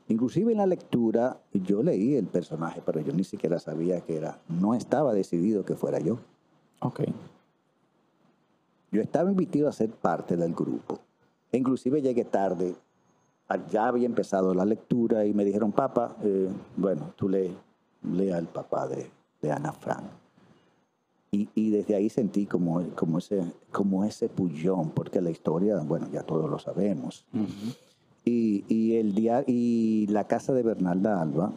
[0.09, 4.39] Inclusive en la lectura yo leí el personaje, pero yo ni siquiera sabía que era,
[4.49, 6.19] no estaba decidido que fuera yo.
[6.81, 7.01] Ok.
[8.91, 10.99] Yo estaba invitado a ser parte del grupo.
[11.53, 12.75] E inclusive llegué tarde,
[13.49, 17.55] a- ya había empezado la lectura y me dijeron, papá, eh, bueno, tú lee,
[18.03, 19.11] lee al papá de,
[19.43, 20.05] de Ana Frank.
[21.31, 26.09] Y, y desde ahí sentí como, como, ese, como ese pullón, porque la historia, bueno,
[26.11, 27.27] ya todos lo sabemos.
[28.29, 31.51] Y, y el dia- y la casa de Bernalda Alba,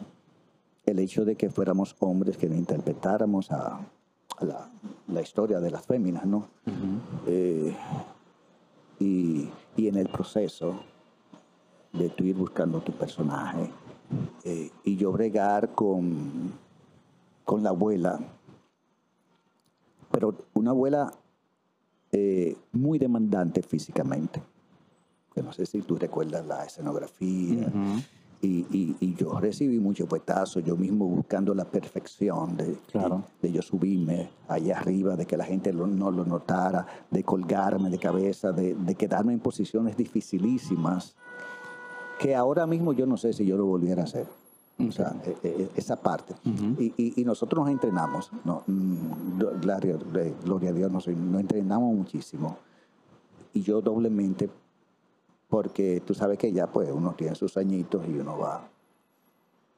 [0.86, 3.78] el hecho de que fuéramos hombres que interpretáramos a,
[4.38, 4.70] a la,
[5.08, 6.46] la historia de las féminas, ¿no?
[7.26, 7.76] Eh,
[9.00, 10.80] y, y en el proceso
[11.92, 13.68] de tú ir buscando tu personaje
[14.44, 16.52] eh, y yo bregar con,
[17.44, 18.18] con la abuela,
[20.10, 21.12] pero una abuela
[22.12, 24.40] eh, muy demandante físicamente.
[25.34, 27.70] Que no sé si tú recuerdas la escenografía.
[28.44, 33.22] Y, y- y yo recibí mucho puestazo, yo mismo buscando la perfección de, Claro.
[33.40, 37.22] de, de yo subirme allá arriba, de que la gente lo- no lo notara, de
[37.22, 41.14] colgarme de cabeza, de, de quedarme en posiciones dificilísimas,
[42.18, 44.26] que ahora mismo yo no sé si yo lo volviera a hacer.
[44.88, 46.34] O sea, e- e- esa parte.
[46.44, 51.40] Y, y- y nosotros nos entrenamos, no, mm, gloria, eh, gloria a Dios, nos, nos
[51.40, 52.56] entrenamos muchísimo.
[53.54, 54.50] Y yo doblemente
[55.52, 58.66] porque tú sabes que ya pues uno tiene sus añitos y uno va.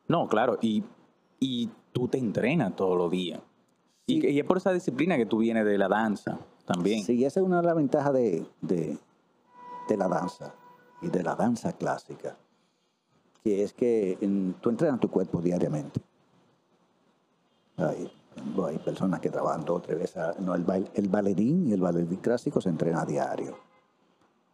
[0.06, 0.84] No, claro, y,
[1.40, 3.40] y tú te entrenas todos los días.
[4.06, 4.20] Y, Sí.
[4.20, 7.02] que- y es por esa disciplina que tú vienes de la danza también.
[7.02, 8.96] Sí, esa es una de las ventajas de, de,
[9.88, 10.54] de la danza
[11.02, 12.36] y de la danza clásica,
[13.42, 16.00] que es que en- tú entrenas tu cuerpo diariamente.
[17.78, 18.12] Hay,
[18.64, 20.38] hay personas que trabajan dos o tres veces.
[20.38, 23.56] No, el, bail- el bailarín y el bailarín clásico se entrena a diario.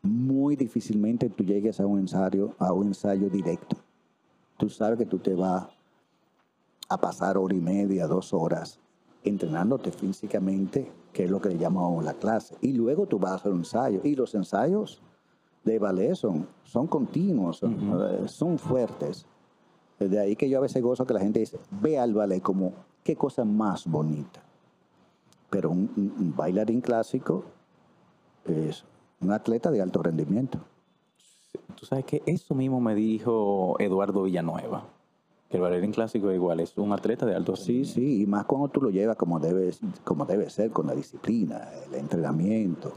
[0.03, 3.77] Muy difícilmente tú llegues a un ensayo, a un ensayo directo.
[4.57, 5.67] Tú sabes que tú te vas
[6.89, 8.81] a pasar hora y media, dos horas
[9.23, 12.57] entrenándote físicamente, que es lo que le llamamos la clase.
[12.61, 14.01] Y luego tú vas a hacer un ensayo.
[14.03, 15.03] Y los ensayos
[15.65, 19.27] de ballet son, son continuos, son, eh, son fuertes.
[19.99, 22.73] De ahí que yo a veces gozo que la gente dice, ve al ballet como,
[23.05, 24.43] qué cosa más bonita.
[25.51, 27.45] Pero un bailarín clásico
[28.47, 28.85] es
[29.21, 30.59] un atleta de alto rendimiento.
[31.75, 34.85] Tú sabes que eso mismo me dijo Eduardo Villanueva,
[35.49, 38.69] que el bailarín clásico igual es un atleta de alto Sí, sí, y más cuando
[38.69, 39.71] tú lo llevas como debe,
[40.05, 42.93] como debe ser, con la disciplina, el entrenamiento.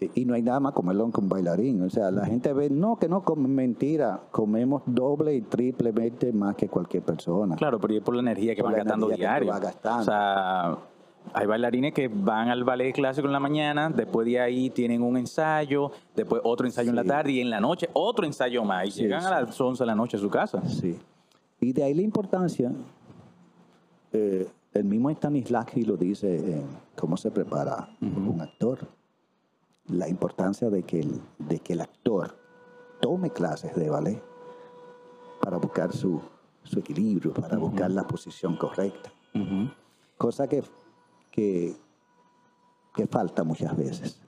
[0.00, 1.82] Y, y no hay nada más comerlo que un bailarín.
[1.82, 6.56] O sea, la gente ve, no, que no comen, mentira, comemos doble y triplemente más
[6.56, 7.56] que cualquier persona.
[7.56, 9.62] Claro, pero es por la energía que Por van la gastando energía que tú diario.
[9.62, 10.00] gastando.
[10.00, 10.78] O sea,
[11.32, 15.16] hay bailarines que van al ballet clásico en la mañana, después de ahí tienen un
[15.16, 18.86] ensayo, después otro ensayo en la tarde y en la noche otro ensayo más.
[18.88, 19.26] Y Sí, llegan sí.
[19.28, 20.62] a las 11 de la noche a su casa.
[20.68, 20.98] Sí.
[21.60, 22.70] Y de ahí la importancia,
[24.12, 26.64] eh, el mismo Stanislavski lo dice en
[26.96, 28.78] cómo se prepara un actor,
[29.88, 32.36] la importancia de que, el, de que el actor
[33.00, 34.22] tome clases de ballet
[35.40, 36.20] para buscar su,
[36.62, 39.12] su equilibrio, para buscar la posición correcta,
[40.16, 40.62] cosa que,
[41.34, 41.74] que,
[42.94, 44.20] que falta muchas veces.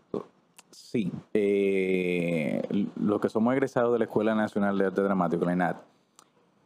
[0.70, 2.62] Sí, eh,
[2.96, 5.76] los que somos egresados de la Escuela Nacional de Arte Dramático, la ENAD,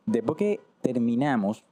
[0.07, 1.63] después que terminamos,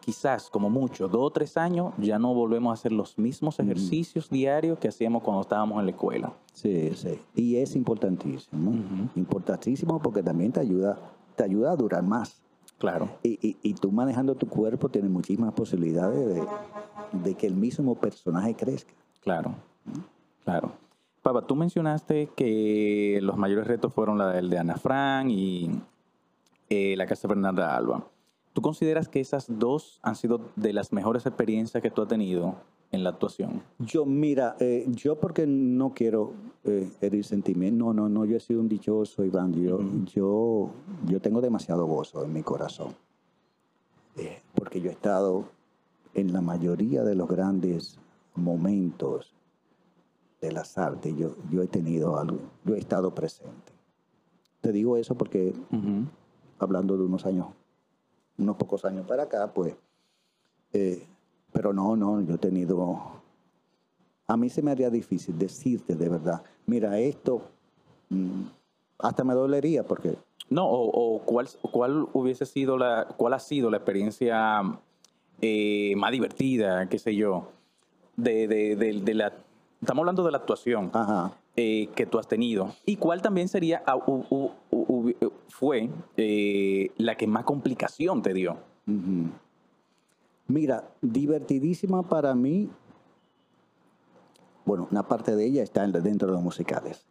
[0.00, 4.28] quizás como mucho, dos o tres años, ya no volvemos a hacer los mismos ejercicios
[4.28, 6.32] diarios que hacíamos cuando estábamos en la escuela.
[6.52, 7.18] Sí, sí.
[7.34, 9.08] Y es importantísimo, Ujú.
[9.16, 10.98] importantísimo porque también te ayuda,
[11.34, 12.42] te ayuda a durar más.
[12.82, 13.08] Claro.
[13.22, 16.42] Y, y- y tú manejando tu cuerpo tienes muchísimas posibilidades de,
[17.12, 18.92] de que el mismo personaje crezca.
[19.20, 19.54] Claro,
[20.44, 20.72] claro.
[21.22, 25.70] Papa, tú mencionaste que los mayores retos fueron la del de Ana Fran y
[26.70, 28.04] eh, la Casa Fernanda Alba.
[28.52, 32.56] ¿Tú consideras que esas dos han sido de las mejores experiencias que tú has tenido
[32.92, 33.62] en la actuación?
[33.78, 38.40] Yo, mira, eh, yo porque no quiero eh, herir sentimientos, no, no, no, yo he
[38.40, 39.80] sido un dichoso, Iván, yo,
[40.14, 40.70] yo,
[41.06, 42.94] yo tengo demasiado gozo en mi corazón,
[44.16, 45.46] Eh, porque yo he estado
[46.14, 47.98] en la mayoría de los grandes
[48.34, 49.34] momentos
[50.42, 53.72] de las artes, yo, yo he tenido algo, yo he estado presente.
[54.60, 56.04] Te digo eso porque Ujú.
[56.58, 57.46] hablando de unos años,
[58.36, 59.74] unos pocos años para acá, pues,
[60.74, 61.06] eh,
[61.52, 62.98] pero no, no, yo he tenido,
[64.26, 67.42] a mí se me haría difícil decirte de verdad, mira, esto,
[68.08, 68.42] mm,
[68.98, 70.16] hasta me dolería porque,
[70.50, 74.62] No, o, o cuál, cuál hubiese sido la, cuál ha sido la experiencia
[75.40, 77.48] eh, más divertida, qué sé yo,
[78.16, 79.32] de, de- de- de la,
[79.80, 80.90] estamos hablando de la actuación.
[80.92, 83.98] ajá, eh, que tú has tenido y cuál también sería ah,
[85.48, 88.52] fue eh, la que más complicación te dio
[88.86, 89.28] ujú.
[90.48, 92.70] Mira, divertidísima para mí,
[94.64, 97.04] bueno, una parte de ella está en- dentro de los musicales.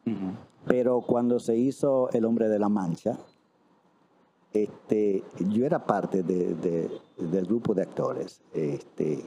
[0.66, 3.18] Pero cuando se hizo El Hombre de la Mancha,
[4.54, 8.42] este, yo era parte de- de- del grupo de actores.
[8.54, 9.26] Este,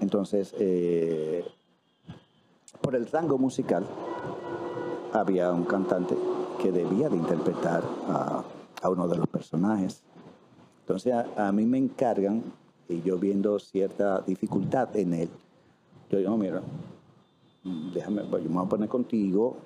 [0.00, 1.44] entonces, eh,
[2.80, 3.86] por el rango musical,
[5.12, 6.16] había un cantante
[6.60, 8.44] que debía de interpretar a,
[8.82, 10.02] a uno de los personajes.
[10.86, 12.44] Entonces, a, mí me encargan,
[12.88, 15.28] y yo viendo cierta dificultad en él,
[16.08, 16.62] yo digo, "No, mira,
[17.64, 19.56] Mm, déjame, pues, yo me voy a poner contigo,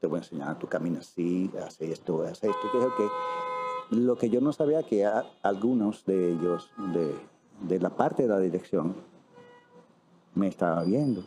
[0.00, 2.78] te voy a enseñar, tú caminas así, haces esto, haces esto, que,
[3.88, 5.04] que lo que yo no sabía que
[5.42, 7.12] algunos de ellos, de,
[7.68, 8.94] de la parte de la dirección,
[10.36, 11.24] me estaban viendo.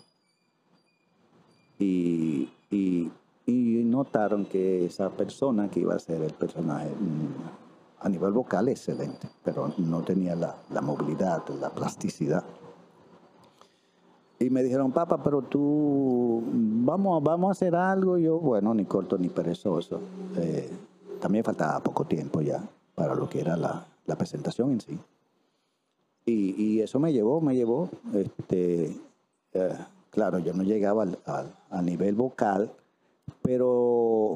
[1.78, 3.12] Y, y-
[3.46, 7.65] y notaron que esa persona que iba a ser el personaje, mm,
[8.00, 12.44] a nivel vocal excelente, pero no tenía la, la movilidad, la plasticidad.
[14.38, 18.18] Y me dijeron, papá, pero tú, vamos, vamos a hacer algo.
[18.18, 20.02] Yo, bueno, ni corto ni perezoso.
[20.36, 20.70] Eh,
[21.22, 22.62] también faltaba poco tiempo ya
[22.96, 25.00] para lo que era la, la presentación en sí.
[26.26, 28.98] Y, y eso me llevó, me llevó, este,
[29.54, 29.78] eh,
[30.10, 32.72] claro, yo no llegaba al, al- a nivel vocal,
[33.42, 34.36] pero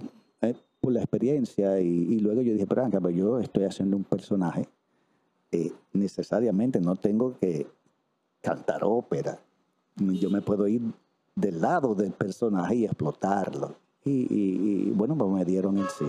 [0.79, 4.67] por la experiencia y, y luego yo dije, pero pero yo estoy haciendo un personaje,
[5.51, 7.67] eh, necesariamente no tengo que
[8.41, 9.39] cantar ópera,
[9.97, 10.81] yo me puedo ir
[11.35, 13.75] del lado del personaje y explotarlo.
[14.05, 16.05] Y, y- y, bueno, pues me dieron el sí.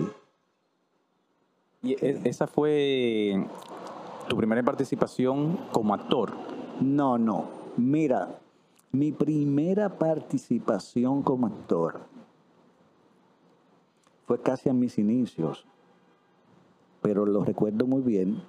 [1.83, 3.45] y e- esa fue
[4.29, 6.31] tu primera participación como actor
[6.79, 7.45] No, no.
[7.77, 8.39] Mira,
[8.93, 12.01] mi primera participación como actor
[14.25, 15.65] fue casi a mis inicios,
[17.01, 18.41] pero lo recuerdo muy bien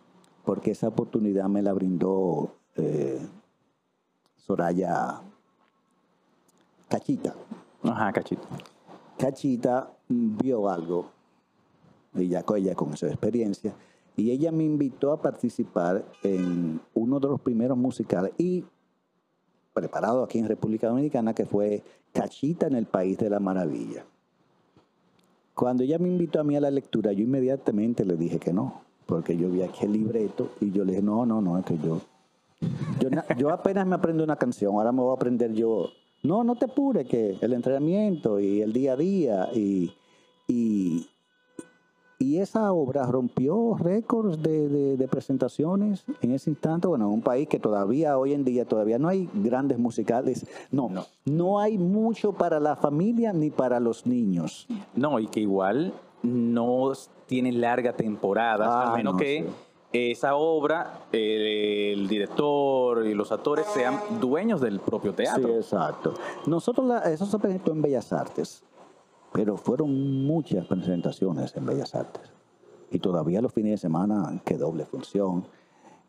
[0.44, 3.20] porque esa oportunidad me la brindó eh,
[4.36, 5.20] Soraya
[6.88, 7.34] Cachita.
[7.84, 8.46] ajá cachito
[9.18, 11.10] Cachita vio algo
[12.14, 13.74] y ya con ella con esa experiencia.
[14.16, 18.64] Y ella me invitó a participar en uno de los primeros musicales y
[19.72, 21.82] preparado aquí en República Dominicana, que fue
[22.12, 24.04] Cachita en el País de la Maravilla.
[25.54, 28.82] Cuando ella me invitó a mí a la lectura, yo inmediatamente le dije que no,
[29.06, 31.76] porque yo vi aquí el libreto y yo le dije, no, no, no, es que
[31.78, 32.00] yo,
[33.36, 35.90] yo, apenas me aprendo una canción, ahora me voy a aprender yo.
[36.22, 39.92] No, no te apures, que el entrenamiento y el día a día y,
[40.46, 41.08] y,
[42.22, 46.86] y esa obra rompió récords de, presentaciones en ese instante.
[46.86, 50.46] Bueno, en un país que todavía hoy en día todavía no hay grandes musicales.
[50.70, 54.68] No, no, no hay mucho para la familia ni para los niños.
[54.94, 56.92] No, y que igual no
[57.26, 59.44] tiene larga temporada, a ah, menos que
[59.92, 65.48] esa obra, el director y los actores sean dueños del propio teatro.
[65.48, 66.14] Sí, exacto.
[66.46, 68.62] Nosotros, eso se presentó en Bellas Artes
[69.32, 72.30] pero fueron muchas presentaciones en Bellas Artes.
[72.90, 75.44] Y todavía los fines de semana, que doble función.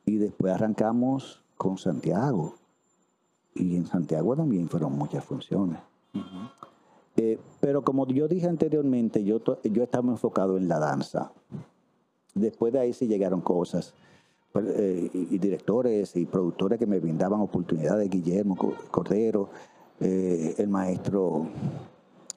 [0.05, 2.55] Y después arrancamos con Santiago.
[3.55, 5.79] Y en Santiago también fueron muchas funciones.
[7.15, 11.31] Eh, pero como yo dije anteriormente, yo, yo estaba enfocado en la danza.
[12.33, 13.93] Después de ahí sí llegaron cosas.
[14.55, 18.09] Eh, y, directores y productores que me brindaban oportunidades.
[18.09, 18.55] Guillermo
[18.91, 19.49] Cordero,
[19.99, 21.47] eh, el maestro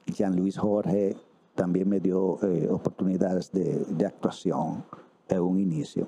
[0.07, 1.15] Jean Luis Jorge
[1.55, 4.83] también me dio eh, oportunidades de, actuación
[5.27, 6.07] en un inicio.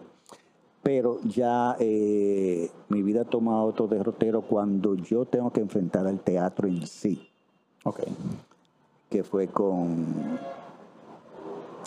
[0.81, 6.67] Pero ya eh, mi vida toma otro derrotero cuando yo tengo que enfrentar al teatro
[6.67, 7.29] en sí.
[7.83, 8.01] Ok.
[9.09, 10.39] Que fue con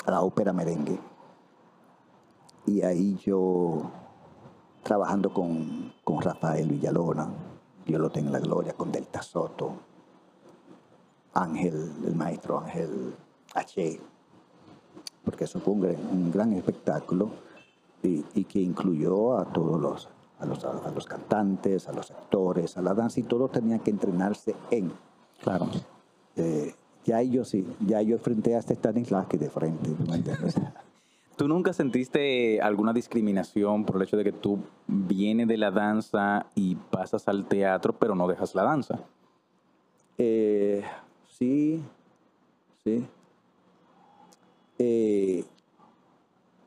[0.07, 0.99] la ópera merengue.
[2.67, 3.91] Y ahí yo,
[4.83, 7.29] trabajando con, con Rafael Villalona,
[7.87, 9.73] yo lo tengo en la gloria, con Delta Soto,
[11.35, 13.15] Ángel, el maestro Ángel
[13.55, 14.01] H.,
[15.25, 17.31] porque eso fue un, gran espectáculo
[18.03, 20.09] y, que incluyó a todos los
[20.41, 23.91] a, los, a los, cantantes, a los actores, a la danza, y todos tenían que
[23.91, 24.93] entrenarse en.
[25.41, 25.69] Claro.
[26.35, 29.91] Eh, ya yo sí, ya yo enfrenté a este Stanislavski de frente.
[31.37, 36.47] ¿Tú nunca sentiste alguna discriminación por el hecho de que tú vienes de la danza
[36.55, 39.01] y pasas al teatro, pero no dejas la danza?
[40.19, 40.83] Eh,
[41.43, 41.83] Sí,
[42.85, 43.05] sí.
[44.79, 45.45] Eh,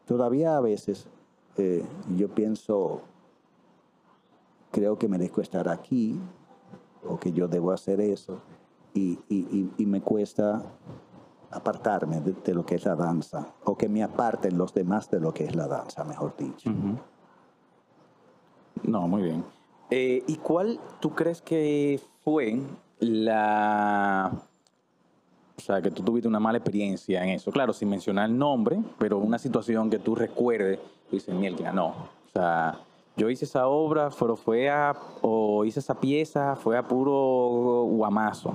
[0.05, 1.07] todavía a veces
[1.55, 1.81] eh,
[2.17, 2.99] yo pienso,
[4.71, 6.19] creo que merezco estar aquí
[7.07, 8.41] o que yo debo hacer eso
[8.93, 9.17] y,
[9.77, 10.61] me cuesta
[11.51, 15.33] apartarme de, lo que es la danza o que me aparten los demás de lo
[15.33, 16.69] que es la danza, mejor dicho.
[18.83, 19.45] No, muy bien.
[19.89, 22.59] Eh, ¿Y cuál tú crees que fue
[22.99, 24.44] la
[25.58, 27.52] o sea, que tú tuviste una mala experiencia en eso.
[27.52, 31.88] Claro, sin mencionar el nombre, pero una situación que tú recuerdes, tú dices, mierda, no.
[31.88, 32.80] O sea,
[33.15, 38.54] yo hice esa obra, pero fue a, o hice esa pieza, fue a puro guamazo.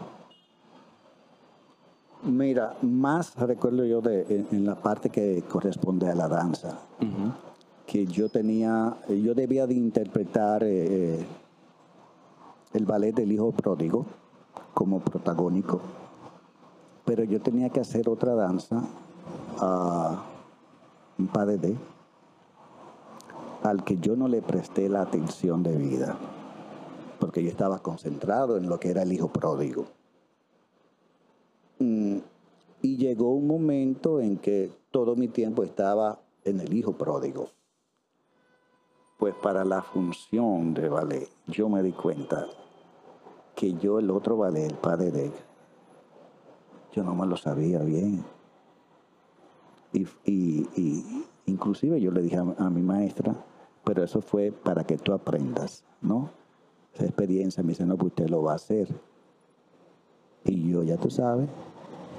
[2.22, 6.78] Mira, más recuerdo yo de en, la parte que corresponde a la danza,
[7.86, 11.26] que yo tenía, yo debía de interpretar eh, eh,
[12.74, 14.04] el ballet del hijo pródigo
[14.74, 15.80] como protagónico
[17.10, 18.84] pero yo tenía que hacer otra danza,
[19.58, 20.22] a
[21.18, 21.76] un padre de,
[23.64, 26.16] al que yo no le presté la atención debida,
[27.18, 29.86] porque yo estaba concentrado en lo que era el hijo pródigo.
[31.80, 32.18] Mm,
[32.80, 37.48] y llegó un momento en que todo mi tiempo estaba en el hijo pródigo.
[39.18, 42.46] Pues para la función de ballet, yo me di cuenta
[43.56, 45.49] que yo el otro ballet, el padre de
[46.92, 48.24] yo no me lo sabía bien.
[49.92, 53.34] Y, y, inclusive yo le dije a, mi maestra,
[53.84, 56.30] pero eso fue para que tú aprendas, ¿no?
[56.94, 58.88] Esa experiencia me dice, no, pues usted lo va a hacer.
[60.44, 61.48] Y yo, ya tú sabes,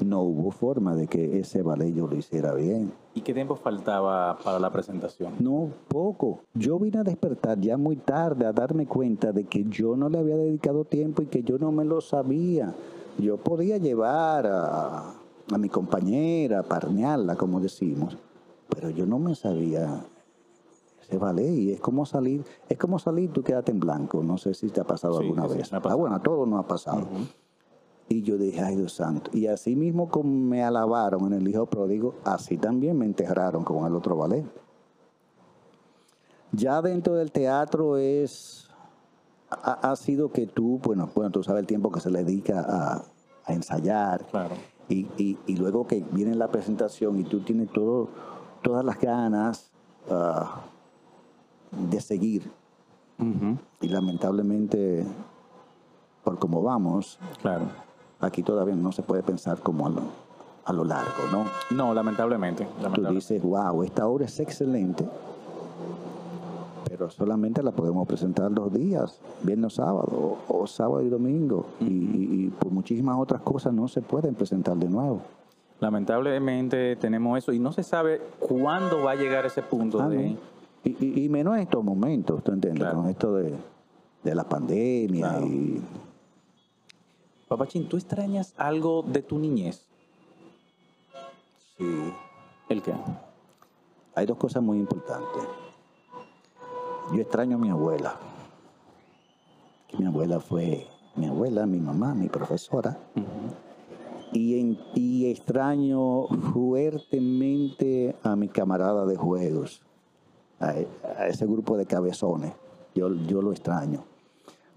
[0.05, 2.91] no hubo forma de que ese ballet yo lo hiciera bien.
[3.13, 5.33] ¿Y qué tiempo faltaba para la presentación?
[5.39, 6.41] No, poco.
[6.53, 10.19] Yo vine a despertar ya muy tarde a darme cuenta de que yo no le
[10.19, 12.73] había dedicado tiempo y que yo no me lo sabía.
[13.17, 15.13] Yo podía llevar a,
[15.57, 18.17] mi compañera, parnearla, como decimos,
[18.69, 20.05] pero yo no me sabía
[21.01, 24.53] ese ballet y es como salir, es como salir, tú quédate en blanco, no sé
[24.53, 25.71] si te ha pasado alguna vez.
[25.73, 27.05] ah, bueno, a todos nos ha pasado.
[28.07, 29.31] Y yo dije, ay Dios santo.
[29.33, 33.85] Y así mismo como me alabaron en el Hijo Pródigo, así también me enterraron con
[33.85, 34.45] el otro ballet.
[36.53, 38.70] Ya dentro del teatro es
[39.51, 43.03] ha, sido que tú, bueno, bueno, tú sabes el tiempo que se le dedica a,
[43.51, 44.25] ensayar.
[44.27, 44.55] Claro.
[44.87, 48.07] Y, y- y luego que viene la presentación y tú tienes todo,
[48.61, 49.71] todas las ganas
[50.09, 50.61] ah,
[51.71, 52.49] de seguir.
[53.81, 55.05] Y lamentablemente,
[56.23, 57.65] por cómo vamos, Claro.
[58.19, 60.01] aquí todavía no se puede pensar como a lo,
[60.65, 61.45] a lo largo, ¿no?
[61.75, 62.65] No, lamentablemente.
[62.65, 63.33] Tú lamentablemente.
[63.33, 65.07] dices, wow, esta obra es excelente,
[66.91, 71.65] pero solamente la podemos presentar los días, viernes, sábado, o, o sábado y domingo.
[71.79, 75.21] Y- y, y por muchísimas otras cosas no se pueden presentar de nuevo.
[75.79, 80.31] Lamentablemente tenemos eso y no se sabe cuándo va a llegar ese punto Ah, de...
[80.31, 80.37] no.
[80.83, 82.81] y, y- y menos en estos momentos, ¿tú entiendes?
[82.83, 82.97] Claro.
[82.97, 83.53] Con esto de,
[84.23, 85.45] de la pandemia Claro.
[85.47, 85.81] y
[87.47, 89.87] Papachín, ¿tú extrañas algo de tu niñez?
[91.77, 92.13] sí,
[92.67, 92.93] ¿El qué?
[94.13, 95.41] hay dos cosas muy importantes.
[97.13, 98.15] Yo extraño a mi abuela.
[99.87, 102.97] que Mi abuela fue mi abuela, mi mamá, mi profesora.
[104.31, 109.81] Y, en- y extraño fuertemente a mi camarada de juegos,
[110.59, 110.87] a, e-
[111.17, 112.53] a ese grupo de cabezones.
[112.95, 114.05] Yo, yo lo extraño.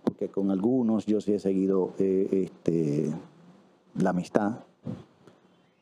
[0.02, 3.12] Porque con algunos yo sí he seguido eh, este,
[3.96, 4.58] la amistad.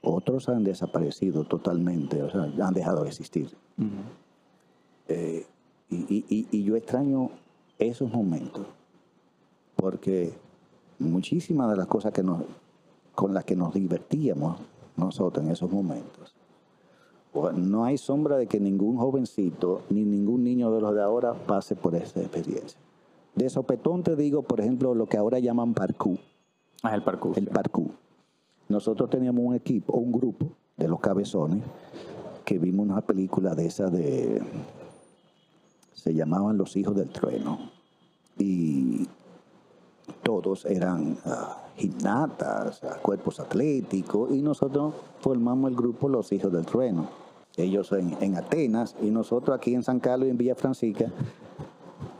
[0.02, 3.56] Otros han desaparecido totalmente, o sea, han dejado de existir.
[5.08, 5.46] Eh,
[5.92, 7.30] y, y- y- y yo extraño
[7.78, 8.66] esos momentos,
[9.76, 10.32] porque
[10.98, 12.42] muchísimas de las cosas que nos,
[13.14, 14.58] con las que nos divertíamos
[14.96, 16.34] nosotros en esos momentos,
[17.54, 21.74] no hay sombra de que ningún jovencito ni ningún niño de los de ahora pase
[21.74, 22.78] por esa experiencia.
[23.34, 26.18] De sopetón te digo, por ejemplo, lo que ahora llaman parkour
[26.82, 27.38] Ah, el parkour.
[27.38, 27.90] el parkour.
[28.68, 31.62] Nosotros teníamos un equipo, un grupo de los cabezones
[32.44, 34.42] que vimos una película de esa de
[36.02, 37.70] se llamaban Los Hijos del Trueno
[38.36, 39.06] y
[40.24, 46.66] todos eran ah, gimnatas, ah, cuerpos atléticos y nosotros formamos el grupo Los Hijos del
[46.66, 47.08] Trueno.
[47.56, 51.06] Ellos en, en Atenas y nosotros aquí en San Carlos y en Villa Francisca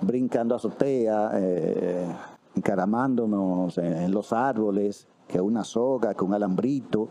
[0.01, 2.07] brincando azotea, eh,
[2.55, 7.09] encaramándonos en, en los árboles, que una soga, con un alambrito,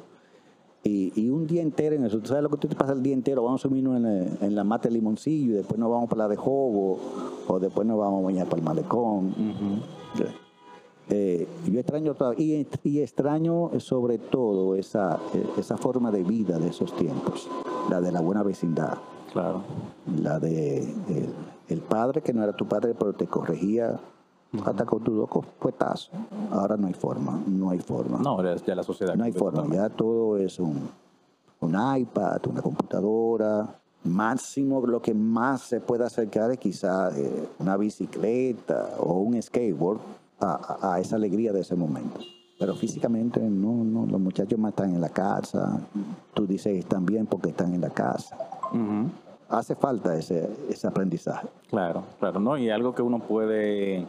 [0.83, 2.19] y, y un día entero en eso.
[2.19, 3.43] ¿Tú sabes lo que tú te pasas el día entero?
[3.43, 6.23] Vamos a subirnos en, la- en la mata de limoncillo, y después nos vamos para
[6.23, 6.97] la de Jobo,
[7.47, 9.33] o después nos vamos a bañar para el malecón.
[11.09, 16.69] Eh, yo extraño y, y extraño sobre todo esa, eh, esa forma de vida de
[16.69, 17.49] esos tiempos,
[17.89, 18.97] la de la buena vecindad
[19.33, 19.61] Claro.
[20.21, 21.29] la de el,
[21.69, 23.99] el padre que no era tu padre pero te corregía
[24.65, 25.29] hasta con tus dos
[25.59, 26.11] puetazos.
[26.51, 28.19] Ahora no hay forma, no hay forma.
[28.19, 29.15] No, ya ya la sociedad.
[29.15, 30.89] No hay forma, ya todo es un,
[31.61, 33.75] un iPad, una computadora.
[34.03, 39.99] Máximo lo que más se puede acercar es quizá eh, una bicicleta o un skateboard
[40.39, 42.19] a, a- a esa alegría de ese momento.
[42.59, 45.79] Pero físicamente no, no, los muchachos más están en la casa.
[46.33, 48.37] Tú dices están bien porque están en la casa.
[49.49, 51.47] Hace falta ese, ese aprendizaje.
[51.69, 52.57] Claro, claro, ¿no?
[52.57, 54.05] Y algo que uno puede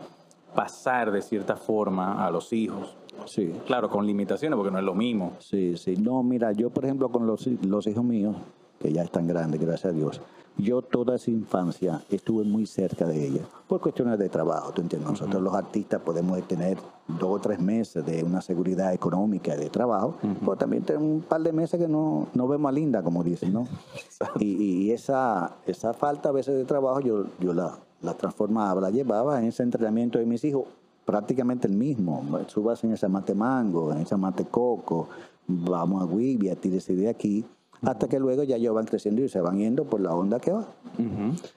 [0.55, 2.97] pasar de cierta forma a los hijos.
[3.27, 3.53] Sí.
[3.67, 5.33] Claro, con limitaciones, porque no es lo mismo.
[5.39, 5.97] Sí, sí.
[5.97, 8.37] No, mira, yo por ejemplo con los, los hijos míos,
[8.81, 10.21] que ya están grandes, gracias a Dios,
[10.59, 15.11] yo toda esa infancia estuve muy cerca de ellos, por cuestiones de trabajo, ¿tú entiendes?
[15.11, 16.77] Nosotros los artistas podemos tener
[17.09, 21.21] dos o tres meses de una seguridad económica y de trabajo, pero también tenemos un
[21.23, 23.67] par de meses que no, no vemos a Linda, como dicen, ¿no?
[24.41, 28.91] y- y esa, esa falta a veces de trabajo yo, yo la, la transformaba, la
[28.91, 30.65] llevaba en ese entrenamiento de mis hijos,
[31.05, 32.23] prácticamente el mismo.
[32.49, 35.09] Subas en esa mate mango, en esa mate coco,
[35.47, 37.45] vamos a Guibia, tírese de aquí,
[37.83, 40.53] hasta que luego ya ellos van creciendo y se van yendo por la onda que
[40.53, 40.67] va.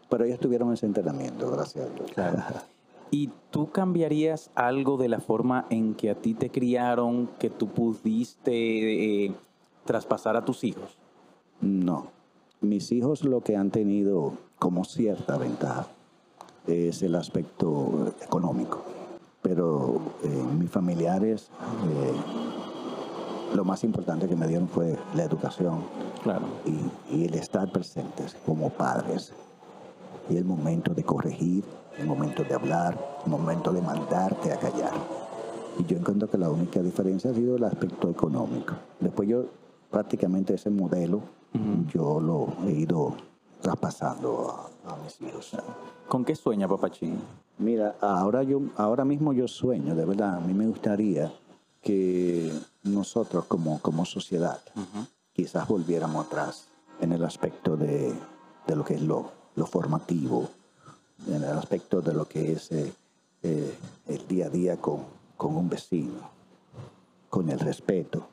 [0.09, 2.11] Pero ellos tuvieron ese entrenamiento, gracias a Dios.
[3.11, 7.67] ¿Y tú cambiarías algo de la forma en que a ti te criaron que tú
[7.67, 9.31] pudiste eh,
[9.85, 10.97] traspasar a tus hijos?
[11.61, 12.07] No.
[12.61, 15.87] Mis hijos lo que han tenido como cierta ventaja
[16.67, 18.81] es el aspecto económico.
[19.41, 21.49] Pero eh, mis familiares,
[21.89, 25.83] eh, lo más importante que me dieron fue la educación
[26.23, 26.45] Claro.
[26.65, 29.33] y, y el estar presentes como padres.
[30.29, 31.63] Y el momento de corregir,
[31.99, 34.93] el momento de hablar, el momento de mandarte a callar.
[35.77, 38.73] Y yo encuentro que la única diferencia ha sido el aspecto económico.
[38.99, 39.45] Después yo
[39.91, 41.21] prácticamente ese modelo
[41.93, 43.13] yo lo he ido
[43.61, 45.51] traspasando a, a mis hijos.
[46.07, 47.19] ¿Con qué sueña Papachín?
[47.57, 51.31] Mira, ahora, yo, ahora mismo yo sueño, de verdad, a mí me gustaría
[51.81, 52.51] que
[52.83, 54.59] nosotros como, como sociedad
[55.33, 56.67] quizás volviéramos atrás
[56.99, 58.13] en el aspecto de,
[58.65, 60.49] de lo que es lo, lo formativo,
[61.27, 62.93] en el aspecto de lo que es eh,
[63.43, 63.77] eh,
[64.07, 65.03] el día a día con,
[65.37, 66.29] con un vecino,
[67.29, 68.27] con el respeto,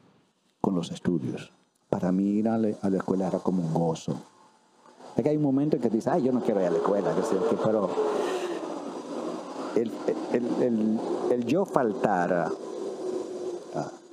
[0.60, 1.52] con los estudios.
[1.88, 4.16] Para mí ir a, la escuela era como un gozo.
[5.16, 6.78] Es que hay un momento en que dices, ay, yo no quiero ir a la
[6.78, 7.14] escuela,
[7.62, 7.90] pero
[9.74, 12.50] el, yo faltar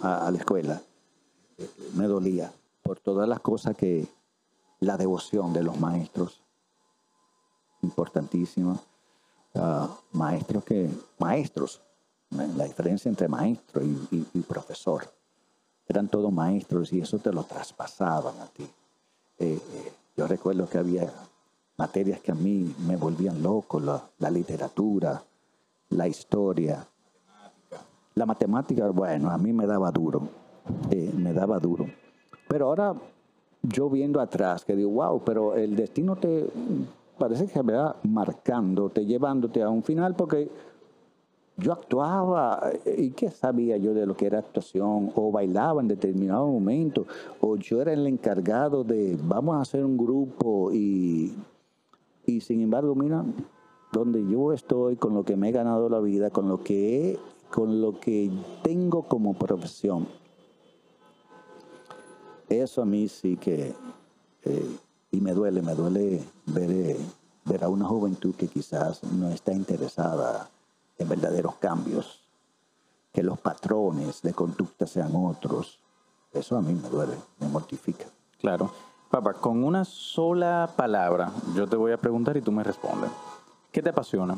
[0.02, 0.82] a, la escuela
[1.94, 2.52] me dolía
[2.84, 4.08] por todas las cosas que
[4.80, 6.42] la devoción de los maestros,
[7.82, 8.80] importantísima,
[9.56, 11.82] ah, maestros que, maestros,
[12.32, 15.12] la diferencia entre maestro y, profesor,
[15.88, 18.64] eran todos maestros y eso te lo traspasaban a ti.
[19.40, 21.10] Eh, eh, yo recuerdo que había
[21.78, 25.24] materias que a mí me volvían loco, la literatura,
[25.92, 26.86] la historia,
[28.16, 30.28] la matemática, bueno, a mí me daba duro,
[30.92, 31.86] eh, me daba duro.
[32.50, 32.94] Pero ahora
[33.62, 36.48] yo viendo atrás, que digo, wow, pero el destino te
[37.18, 40.52] parece que va marcando, te llevándote a un final, porque
[41.60, 46.48] yo actuaba y qué sabía yo de lo que era actuación, o bailaba en determinado
[46.48, 47.06] momento,
[47.42, 51.36] o yo era el encargado de vamos a hacer un grupo y,
[52.26, 53.24] y sin embargo, mira,
[53.92, 57.18] donde yo estoy, con lo que me he ganado la vida, con lo que,
[57.52, 58.32] con lo que
[58.64, 60.08] tengo como profesión.
[62.48, 63.74] Eso a mí sí que,
[64.44, 64.78] eh,
[65.12, 66.98] y me duele, me duele ver, eh,
[67.46, 70.50] ver a una juventud que quizás no está interesada
[71.00, 72.22] en verdaderos cambios,
[73.12, 75.80] que los patrones de conducta sean otros.
[76.32, 78.06] Eso a mí me duele, me mortifica.
[78.38, 78.72] Claro.
[79.10, 83.10] Papá, con una sola palabra yo te voy a preguntar y tú me respondes.
[83.72, 84.36] ¿Qué te apasiona?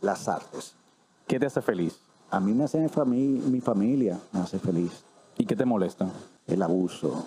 [0.00, 0.74] Las artes.
[1.26, 2.00] ¿Qué te hace feliz?
[2.30, 5.04] A mí me hace mi familia, me hace feliz.
[5.36, 6.08] ¿Y qué te molesta?
[6.46, 7.26] El abuso.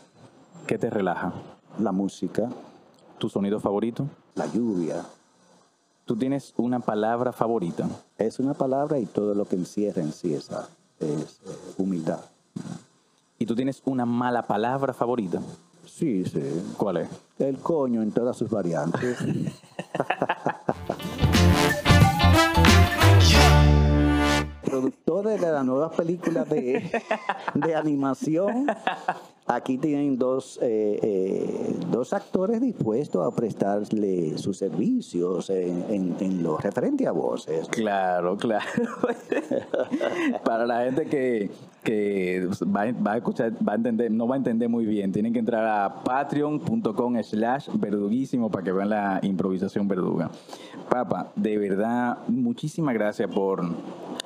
[0.65, 1.33] ¿Qué te relaja?
[1.79, 2.49] La música.
[3.19, 4.07] ¿Tu sonido favorito?
[4.35, 5.05] La lluvia.
[6.09, 7.87] ¿Tú tienes una palabra favorita?
[8.17, 10.67] Es una palabra y todo lo que encierra en sí esa
[10.99, 12.21] es eh, humildad.
[13.37, 15.39] ¿Y tú tienes una mala palabra favorita?
[15.85, 16.41] Sí, sí.
[16.77, 17.09] ¿Cuál es?
[17.37, 19.19] El coño en todas sus variantes.
[24.63, 26.91] productores de la nueva película de,
[27.53, 28.67] de animación
[29.51, 36.55] Aquí tienen dos, eh, eh, dos actores dispuestos a prestarle sus servicios en, en, lo
[36.57, 37.67] referente a voces.
[37.69, 38.69] Claro, claro.
[40.45, 41.49] Para la gente que,
[41.83, 45.33] que va, va, a escuchar, va a entender, no va a entender muy bien, tienen
[45.33, 50.29] que entrar a patreon.com slash verduguísimo para que vean la improvisación verduga.
[50.91, 53.63] Papa, de verdad, muchísimas gracias por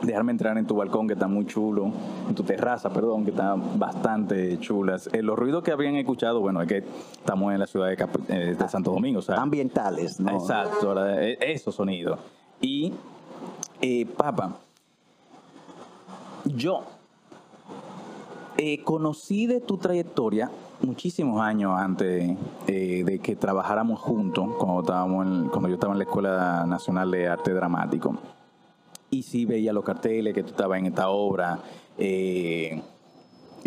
[0.04, 1.92] dejarme entrar en tu balcón que está muy chulo,
[2.28, 5.10] en tu terraza, perdón, que está bastante chulas.
[5.14, 6.84] Eh, los ruidos que habían escuchado, bueno, es que
[7.14, 9.20] estamos en la ciudad de, eh, Santo Domingo.
[9.20, 10.32] O sea, Ambientales, ¿no?
[10.32, 12.20] Exacto, eh, esos sonidos.
[12.62, 12.94] Y,
[14.18, 14.58] Papa,
[16.46, 16.84] yo
[18.86, 20.50] conocí de tu trayectoria
[20.82, 26.66] muchísimos años antes de que trabajáramos juntos, cuando, estábamos cuando yo estaba en la Escuela
[26.66, 28.18] Nacional de Arte Dramático
[29.14, 31.60] y sí veía los carteles que tú estabas en esta obra,
[31.98, 32.82] eh,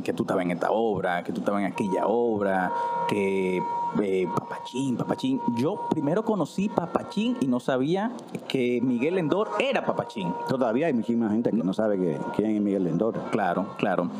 [0.02, 2.72] que tú estabas en esta obra, que tú estabas en aquella obra,
[3.08, 3.62] que
[4.02, 5.40] eh, Papachín, Papachín.
[5.56, 8.12] Yo primero conocí Papachín y no sabía
[8.48, 10.32] que Miguel Endor era Papachín.
[10.48, 13.14] Todavía hay muchísima gente que no sabe que, quién es Miguel Endor.
[13.30, 14.10] Claro, claro.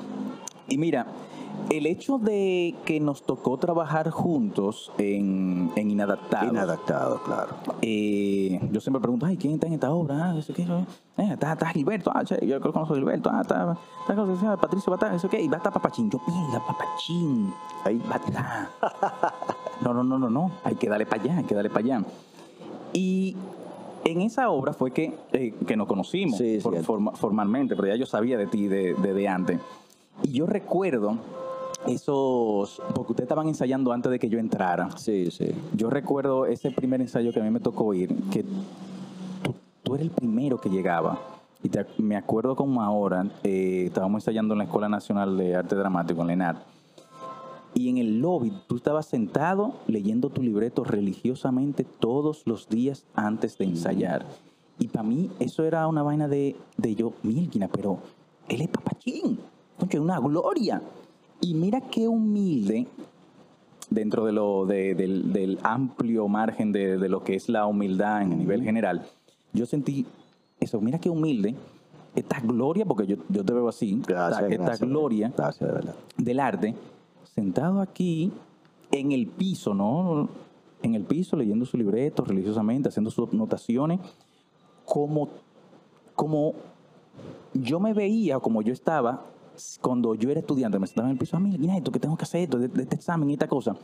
[0.68, 1.06] Y mira,
[1.70, 6.48] el hecho de que nos tocó trabajar juntos en, en Inadaptado.
[6.48, 7.56] Inadaptado, claro.
[7.82, 10.30] Eh, yo siempre pregunto, ay, ¿quién está en esta obra?
[10.30, 13.76] Ah, eh, está, está, Gilberto, ah, yo conozco a Gilberto, ah, está,
[14.08, 16.10] está Patricio Batán, eso qué, y va a estar Papachín.
[16.10, 17.52] Yo, mira, Papachín,
[17.84, 18.68] ahí va a estar.
[19.82, 22.02] No, no, no, no, no, hay que darle para allá, hay que darle para allá.
[22.92, 23.36] Y
[24.04, 26.40] en esa obra fue que, eh, que nos conocimos
[27.14, 29.60] formalmente, pero ya yo sabía de ti desde de, de antes.
[30.22, 31.18] Y yo recuerdo
[31.88, 34.90] esos, porque ustedes estaban ensayando antes de que yo entrara.
[34.96, 35.50] Sí, sí.
[35.74, 38.44] Yo recuerdo ese primer ensayo que a mí me tocó ir, que
[39.82, 41.20] tú, eres el primero que llegaba.
[41.98, 46.28] Y me acuerdo como ahora, eh, estábamos ensayando en la Escuela Nacional de Arte Dramático,
[46.28, 46.62] en la
[47.74, 53.58] Y en el lobby tú estabas sentado leyendo tu libreto religiosamente todos los días antes
[53.58, 54.26] de ensayar.
[54.78, 57.98] Y para mí eso era una vaina de, de yo, Milkina, pero
[58.48, 59.38] él es papachín.
[59.88, 60.82] es una gloria.
[61.40, 62.86] Y mira qué humilde
[63.90, 68.62] dentro de lo, del, amplio margen de, de, lo que es la humildad en nivel
[68.62, 69.06] general.
[69.52, 70.06] Yo sentí
[70.60, 71.54] eso, mira qué humilde,
[72.14, 75.32] esta gloria, porque yo, yo te veo así, esta, gloria
[76.16, 76.74] del arte,
[77.34, 78.32] sentado aquí
[78.90, 80.28] en el piso, ¿no?
[80.82, 84.00] En el piso, leyendo su libreto religiosamente, haciendo sus notaciones,
[84.84, 85.28] como,
[86.14, 86.54] como
[87.52, 89.26] yo me veía, como yo estaba
[89.80, 92.16] cuando yo era estudiante, me sentaba en el piso, a mí, mira esto, que tengo
[92.16, 93.76] que hacer esto, de, de este examen y esta cosa.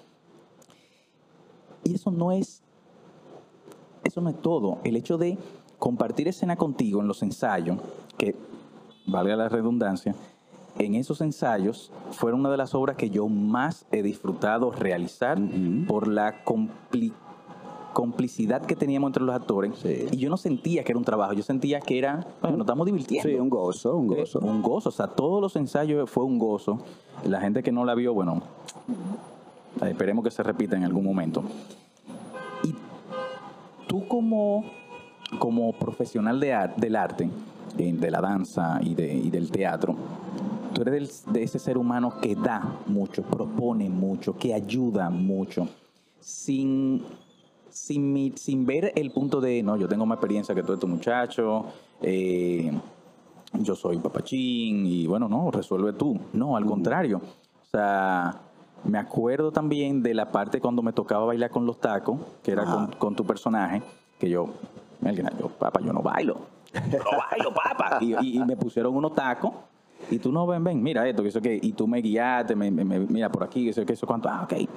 [1.84, 2.62] Y eso no es,
[4.04, 4.78] eso no es todo.
[4.84, 5.38] El hecho de
[5.78, 7.78] compartir escena contigo en los ensayos,
[8.16, 8.36] que
[9.06, 10.14] valga la redundancia,
[10.78, 15.38] en esos ensayos fueron una de las obras que yo más he disfrutado realizar
[15.86, 17.12] por la compli-
[17.92, 19.72] complicidad que teníamos entre los actores.
[19.82, 20.06] Sí.
[20.10, 22.86] Y yo no sentía que era un trabajo, yo sentía que era, bueno, nos estamos
[22.86, 23.28] divirtiendo.
[23.28, 24.38] Sí, un gozo, un Eh, gozo.
[24.40, 26.78] Un gozo, o sea, todos los ensayos fue un gozo.
[27.24, 28.42] La gente que no la vio, bueno,
[29.86, 31.42] esperemos que se repita en algún momento.
[32.64, 32.74] Y
[33.86, 34.64] tú como,
[35.38, 37.28] como profesional de ar- del arte,
[37.78, 39.94] eh, de la danza y, de- y del teatro,
[40.74, 45.68] tú eres del- de ese ser humano que da mucho, propone mucho, que ayuda mucho,
[46.20, 47.02] sin,
[47.72, 50.88] sin, mi- sin ver el punto de, no, yo tengo más experiencia que todo estos
[50.88, 51.64] muchachos,
[52.02, 52.70] eh,
[53.54, 56.18] yo soy papachín y bueno, no, resuelve tú.
[56.32, 57.18] No, al contrario.
[57.18, 58.40] O sea,
[58.84, 62.64] me acuerdo también de la parte cuando me tocaba bailar con los tacos, que era
[62.98, 63.82] con, tu personaje,
[64.18, 64.48] que yo,
[65.38, 66.36] yo, papá, yo no bailo.
[66.90, 67.98] Yo no bailo, papá.
[68.00, 69.52] Y, y- y me pusieron unos tacos.
[70.10, 72.70] Y tú no, ven, ven, mira esto, que eso que, y tú me guiaste, me,
[72.70, 74.68] me- me- mira por aquí, que eso, que eso, cuánto, ah, ok.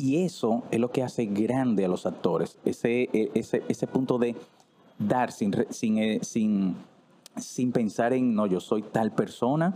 [0.00, 4.16] Y eso es lo que hace grande a los actores, ese, e- ese, ese punto
[4.18, 4.36] de
[4.96, 6.76] dar sin, sin, eh, sin,
[7.36, 9.74] sin pensar en, no, yo soy tal persona.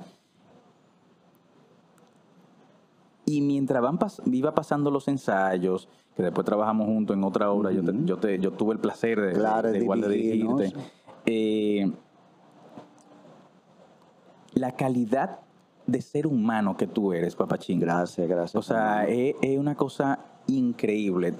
[3.25, 7.73] Y mientras van pas- iba pasando los ensayos, que después trabajamos juntos en otra obra,
[7.73, 10.73] yo, te- yo, te- yo tuve el placer de, Claro, de, de igual de dirigirte.
[11.27, 11.91] Eh,
[14.55, 15.41] la calidad
[15.87, 17.81] de ser humano que tú eres, papachín.
[17.81, 18.55] Gracias, gracias.
[18.55, 21.35] O sea, es, es una cosa increíble.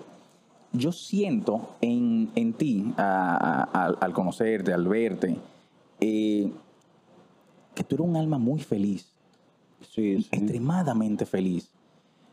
[0.73, 5.37] Yo siento en, en ti, a- a- al- al conocerte, al verte,
[6.01, 6.51] eh,
[7.75, 9.13] que tú eres un alma muy feliz,
[9.81, 10.29] sí, sí.
[10.33, 11.71] extremadamente feliz.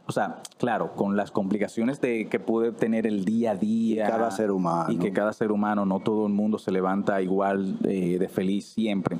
[0.07, 4.07] O sea, claro, con las complicaciones de que puede tener el día a día.
[4.07, 4.91] cada ser humano.
[4.91, 8.65] Y que cada ser humano, no todo el mundo se levanta igual eh, de feliz
[8.69, 9.19] siempre.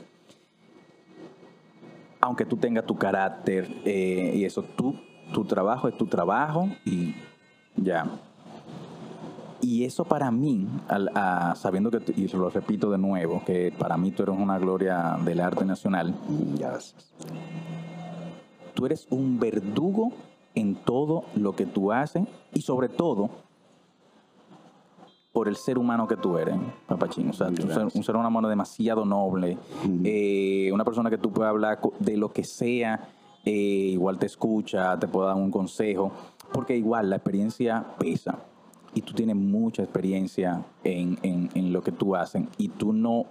[2.29, 4.93] Aunque tú tengas tu carácter eh, y eso, tú,
[5.33, 7.15] tu trabajo es tu trabajo y
[7.75, 8.05] ya.
[9.61, 13.97] Y eso para mí, al- a- sabiendo que, y lo repito de nuevo, que para
[13.97, 16.13] mí tú eres una gloria del arte nacional,
[16.59, 17.11] Gracias.
[18.75, 20.11] tú eres un verdugo
[20.53, 23.31] en todo lo que tú haces y sobre todo
[25.39, 26.53] por el ser humano que tú eres,
[26.85, 27.29] papachín.
[27.29, 29.57] O sea, tú ser- un ser humano demasiado noble,
[30.03, 33.07] eh, una persona que tú puedes hablar de lo que sea,
[33.45, 33.51] eh,
[33.93, 36.11] igual te escucha, te puede dar un consejo,
[36.51, 38.39] porque igual la experiencia pesa
[38.93, 43.23] y tú tienes mucha experiencia en, en- en lo que tú haces y tú no,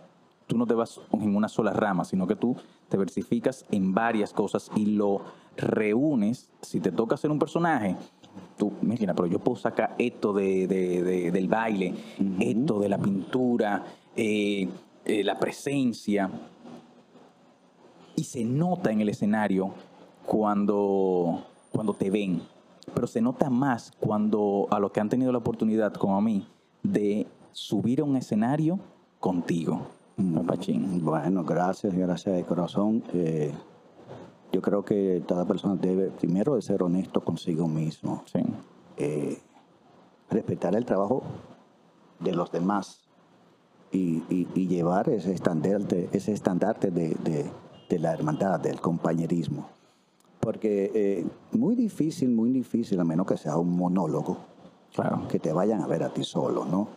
[0.46, 2.56] tú no te vas en una sola rama, sino que tú
[2.88, 5.20] te versificas en varias cosas y lo
[5.58, 6.48] reúnes.
[6.62, 7.96] Si te toca hacer un personaje,
[8.56, 11.94] tú, mira, pero yo puedo sacar esto de, de- de- del baile,
[12.40, 13.84] esto de la pintura,
[14.16, 14.68] eh,
[15.04, 16.30] eh, la presencia.
[18.16, 19.72] Y se nota en el escenario
[20.26, 22.42] cuando, cuando te ven,
[22.94, 26.46] pero se nota más cuando a los que han tenido la oportunidad, como a mí,
[26.82, 28.78] de subir a un escenario
[29.20, 29.82] contigo,
[30.34, 31.04] papachín.
[31.04, 33.02] Bueno, gracias, gracias de corazón.
[33.14, 33.52] Eh,
[34.52, 38.40] yo creo que cada persona debe primero de ser honesto consigo mismo, Sí,
[38.96, 39.38] eh,
[40.30, 41.22] respetar el trabajo
[42.20, 43.00] de los demás
[43.92, 47.50] y, y- y llevar ese estandarte, ese estandarte de, de-
[47.88, 49.66] de la hermandad, del compañerismo.
[50.40, 54.36] Porque eh, muy difícil, muy difícil, a menos que sea un monólogo,
[54.94, 55.26] claro.
[55.28, 56.88] que te vayan a ver a ti solo, ¿no?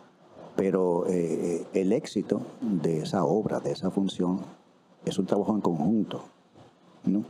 [0.54, 4.40] Pero eh, el éxito de esa obra, de esa función,
[5.06, 6.22] es un trabajo en conjunto,
[7.04, 7.24] ¿no?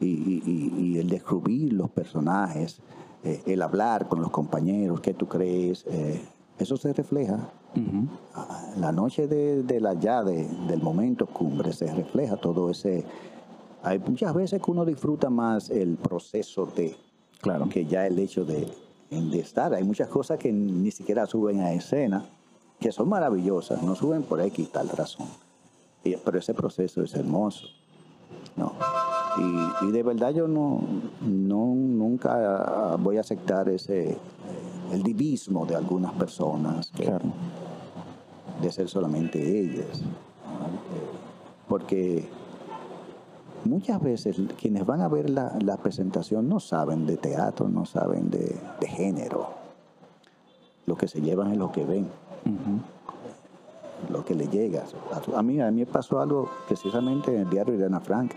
[0.00, 2.80] Y, y- el descubrir los personajes,
[3.24, 6.20] eh, el hablar con los compañeros, qué tú crees, eh,
[6.58, 7.50] eso se refleja.
[8.34, 13.04] Ah, La noche de, de la ya, de- del momento cumbre, se refleja todo ese...
[13.82, 16.96] Hay muchas veces que uno disfruta más el proceso de,
[17.40, 17.68] Claro.
[17.68, 18.66] que ya el hecho de,
[19.10, 19.72] de estar.
[19.74, 22.24] Hay muchas cosas que ni siquiera suben a escena,
[22.80, 25.26] que son maravillosas, no suben por X tal razón.
[26.02, 27.66] Pero ese proceso es hermoso.
[28.56, 28.72] No.
[29.38, 30.80] Y, y de verdad yo no,
[31.22, 34.16] no nunca voy a aceptar ese
[34.92, 37.26] el divismo de algunas personas que- Claro.
[38.62, 40.02] de ser solamente ellas.
[41.68, 42.26] Porque
[43.64, 48.30] muchas veces quienes van a ver la, la presentación no saben de teatro, no saben
[48.30, 49.50] de, de género.
[50.86, 52.08] Lo que se llevan es lo que ven,
[54.10, 54.84] lo que le llega.
[55.36, 58.32] A, mí, a mí me pasó algo precisamente en el diario de Ana Frank.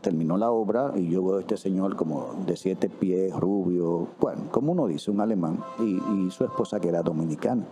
[0.00, 4.42] Terminó la obra y yo veo a este señor como de siete pies, rubio, bueno,
[4.50, 7.64] como uno dice, un alemán, y, y su esposa que era dominicana,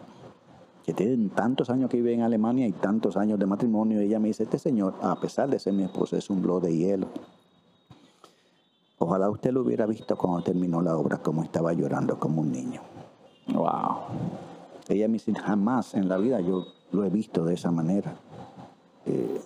[0.84, 4.18] que tienen tantos años que vive en Alemania y tantos años de matrimonio, y ella
[4.18, 7.09] me dice, este señor, a pesar de ser mi esposa, es un blog de hielo.
[8.99, 12.80] Ojalá usted lo hubiera visto cuando terminó la obra, como estaba llorando como un niño.
[13.47, 13.99] Wow.
[14.89, 18.16] Ella me dice, jamás en la vida yo lo he visto de esa manera.
[19.07, 19.41] Eh,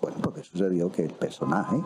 [0.00, 1.76] bueno, porque sucedió que el personaje,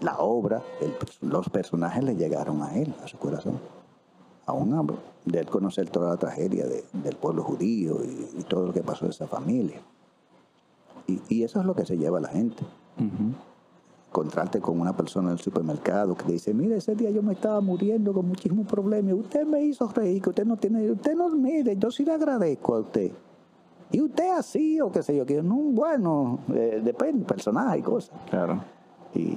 [0.00, 0.94] la obra, el-
[1.28, 3.58] los personajes le llegaron a él, a su corazón.
[4.46, 4.74] Aún
[5.24, 8.82] de él conocer toda la tragedia de- del pueblo judío y, y todo lo que
[8.82, 9.80] pasó de esa familia.
[11.06, 12.62] Y, y eso es lo que se lleva a la gente.
[14.08, 17.34] Encontrarte con una persona en el supermercado que te dice, mire, ese día yo me
[17.34, 21.28] estaba muriendo con muchísimos problemas usted me hizo reír, que usted no tiene, usted no,
[21.28, 23.12] mire, yo sí le agradezco a usted.
[23.92, 28.14] Y usted así o qué sé yo, que no, bueno, eh, depende, personaje y cosas.
[28.30, 28.60] Claro.
[29.14, 29.36] Y,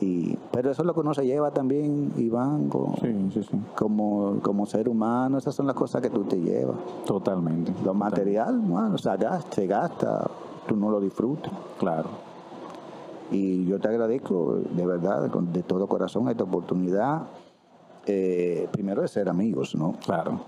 [0.00, 3.58] y, pero eso es lo que uno se lleva también, Iván, con- Sí, sí, sí.
[3.74, 6.76] como, como ser humano, esas son las cosas que tú te llevas.
[7.06, 7.72] Totalmente.
[7.84, 10.28] Lo material, bueno, o sea, gasta, se gasta,
[10.68, 11.50] tú no lo disfrutas.
[11.78, 12.10] Claro.
[13.30, 17.22] Y yo te agradezco de verdad, de todo corazón, esta oportunidad,
[18.06, 19.94] eh, primero de ser amigos, ¿no?
[20.04, 20.40] Claro.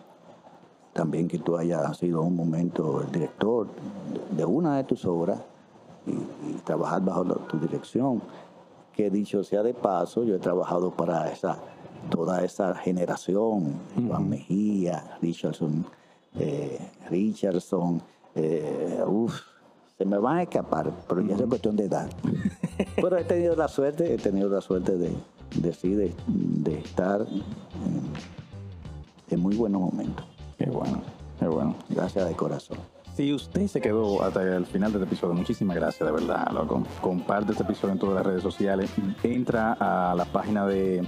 [0.98, 3.68] También que tú hayas sido un momento el director
[4.36, 5.38] de- una de tus obras
[6.04, 8.20] y, y trabajar bajo la- tu dirección.
[8.92, 11.56] Que dicho sea de paso, yo he trabajado para esa
[12.10, 15.84] toda esa generación, Iván Mejía, Richardson,
[16.36, 16.78] eh,
[17.08, 18.02] Richardson,
[18.34, 19.34] eh, uf,
[19.96, 22.08] se me van a escapar, pero ya es cuestión de edad.
[22.96, 25.12] pero he tenido la suerte, he tenido la suerte de,
[25.62, 27.44] de de, de estar en,
[29.30, 30.24] en muy buenos momentos.
[30.58, 31.02] Qué bueno.
[31.38, 31.76] Qué bueno.
[31.88, 32.78] Gracias de corazón.
[33.16, 36.84] Si usted se quedó hasta el final de este episodio, muchísimas gracias, de verdad, loco.
[37.00, 38.90] Comparte este episodio en todas las redes sociales.
[39.22, 41.04] Entra a la página de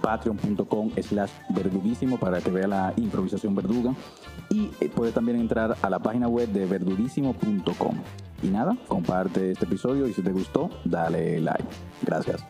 [0.00, 3.94] patreon.com slash verduguísimo para que vea la improvisación verduga.
[4.50, 7.94] Y eh, puede también entrar a la página web de verduguísimo.com.
[8.42, 11.64] Y nada, comparte este episodio y si te gustó, dale like.
[12.02, 12.44] Gracias.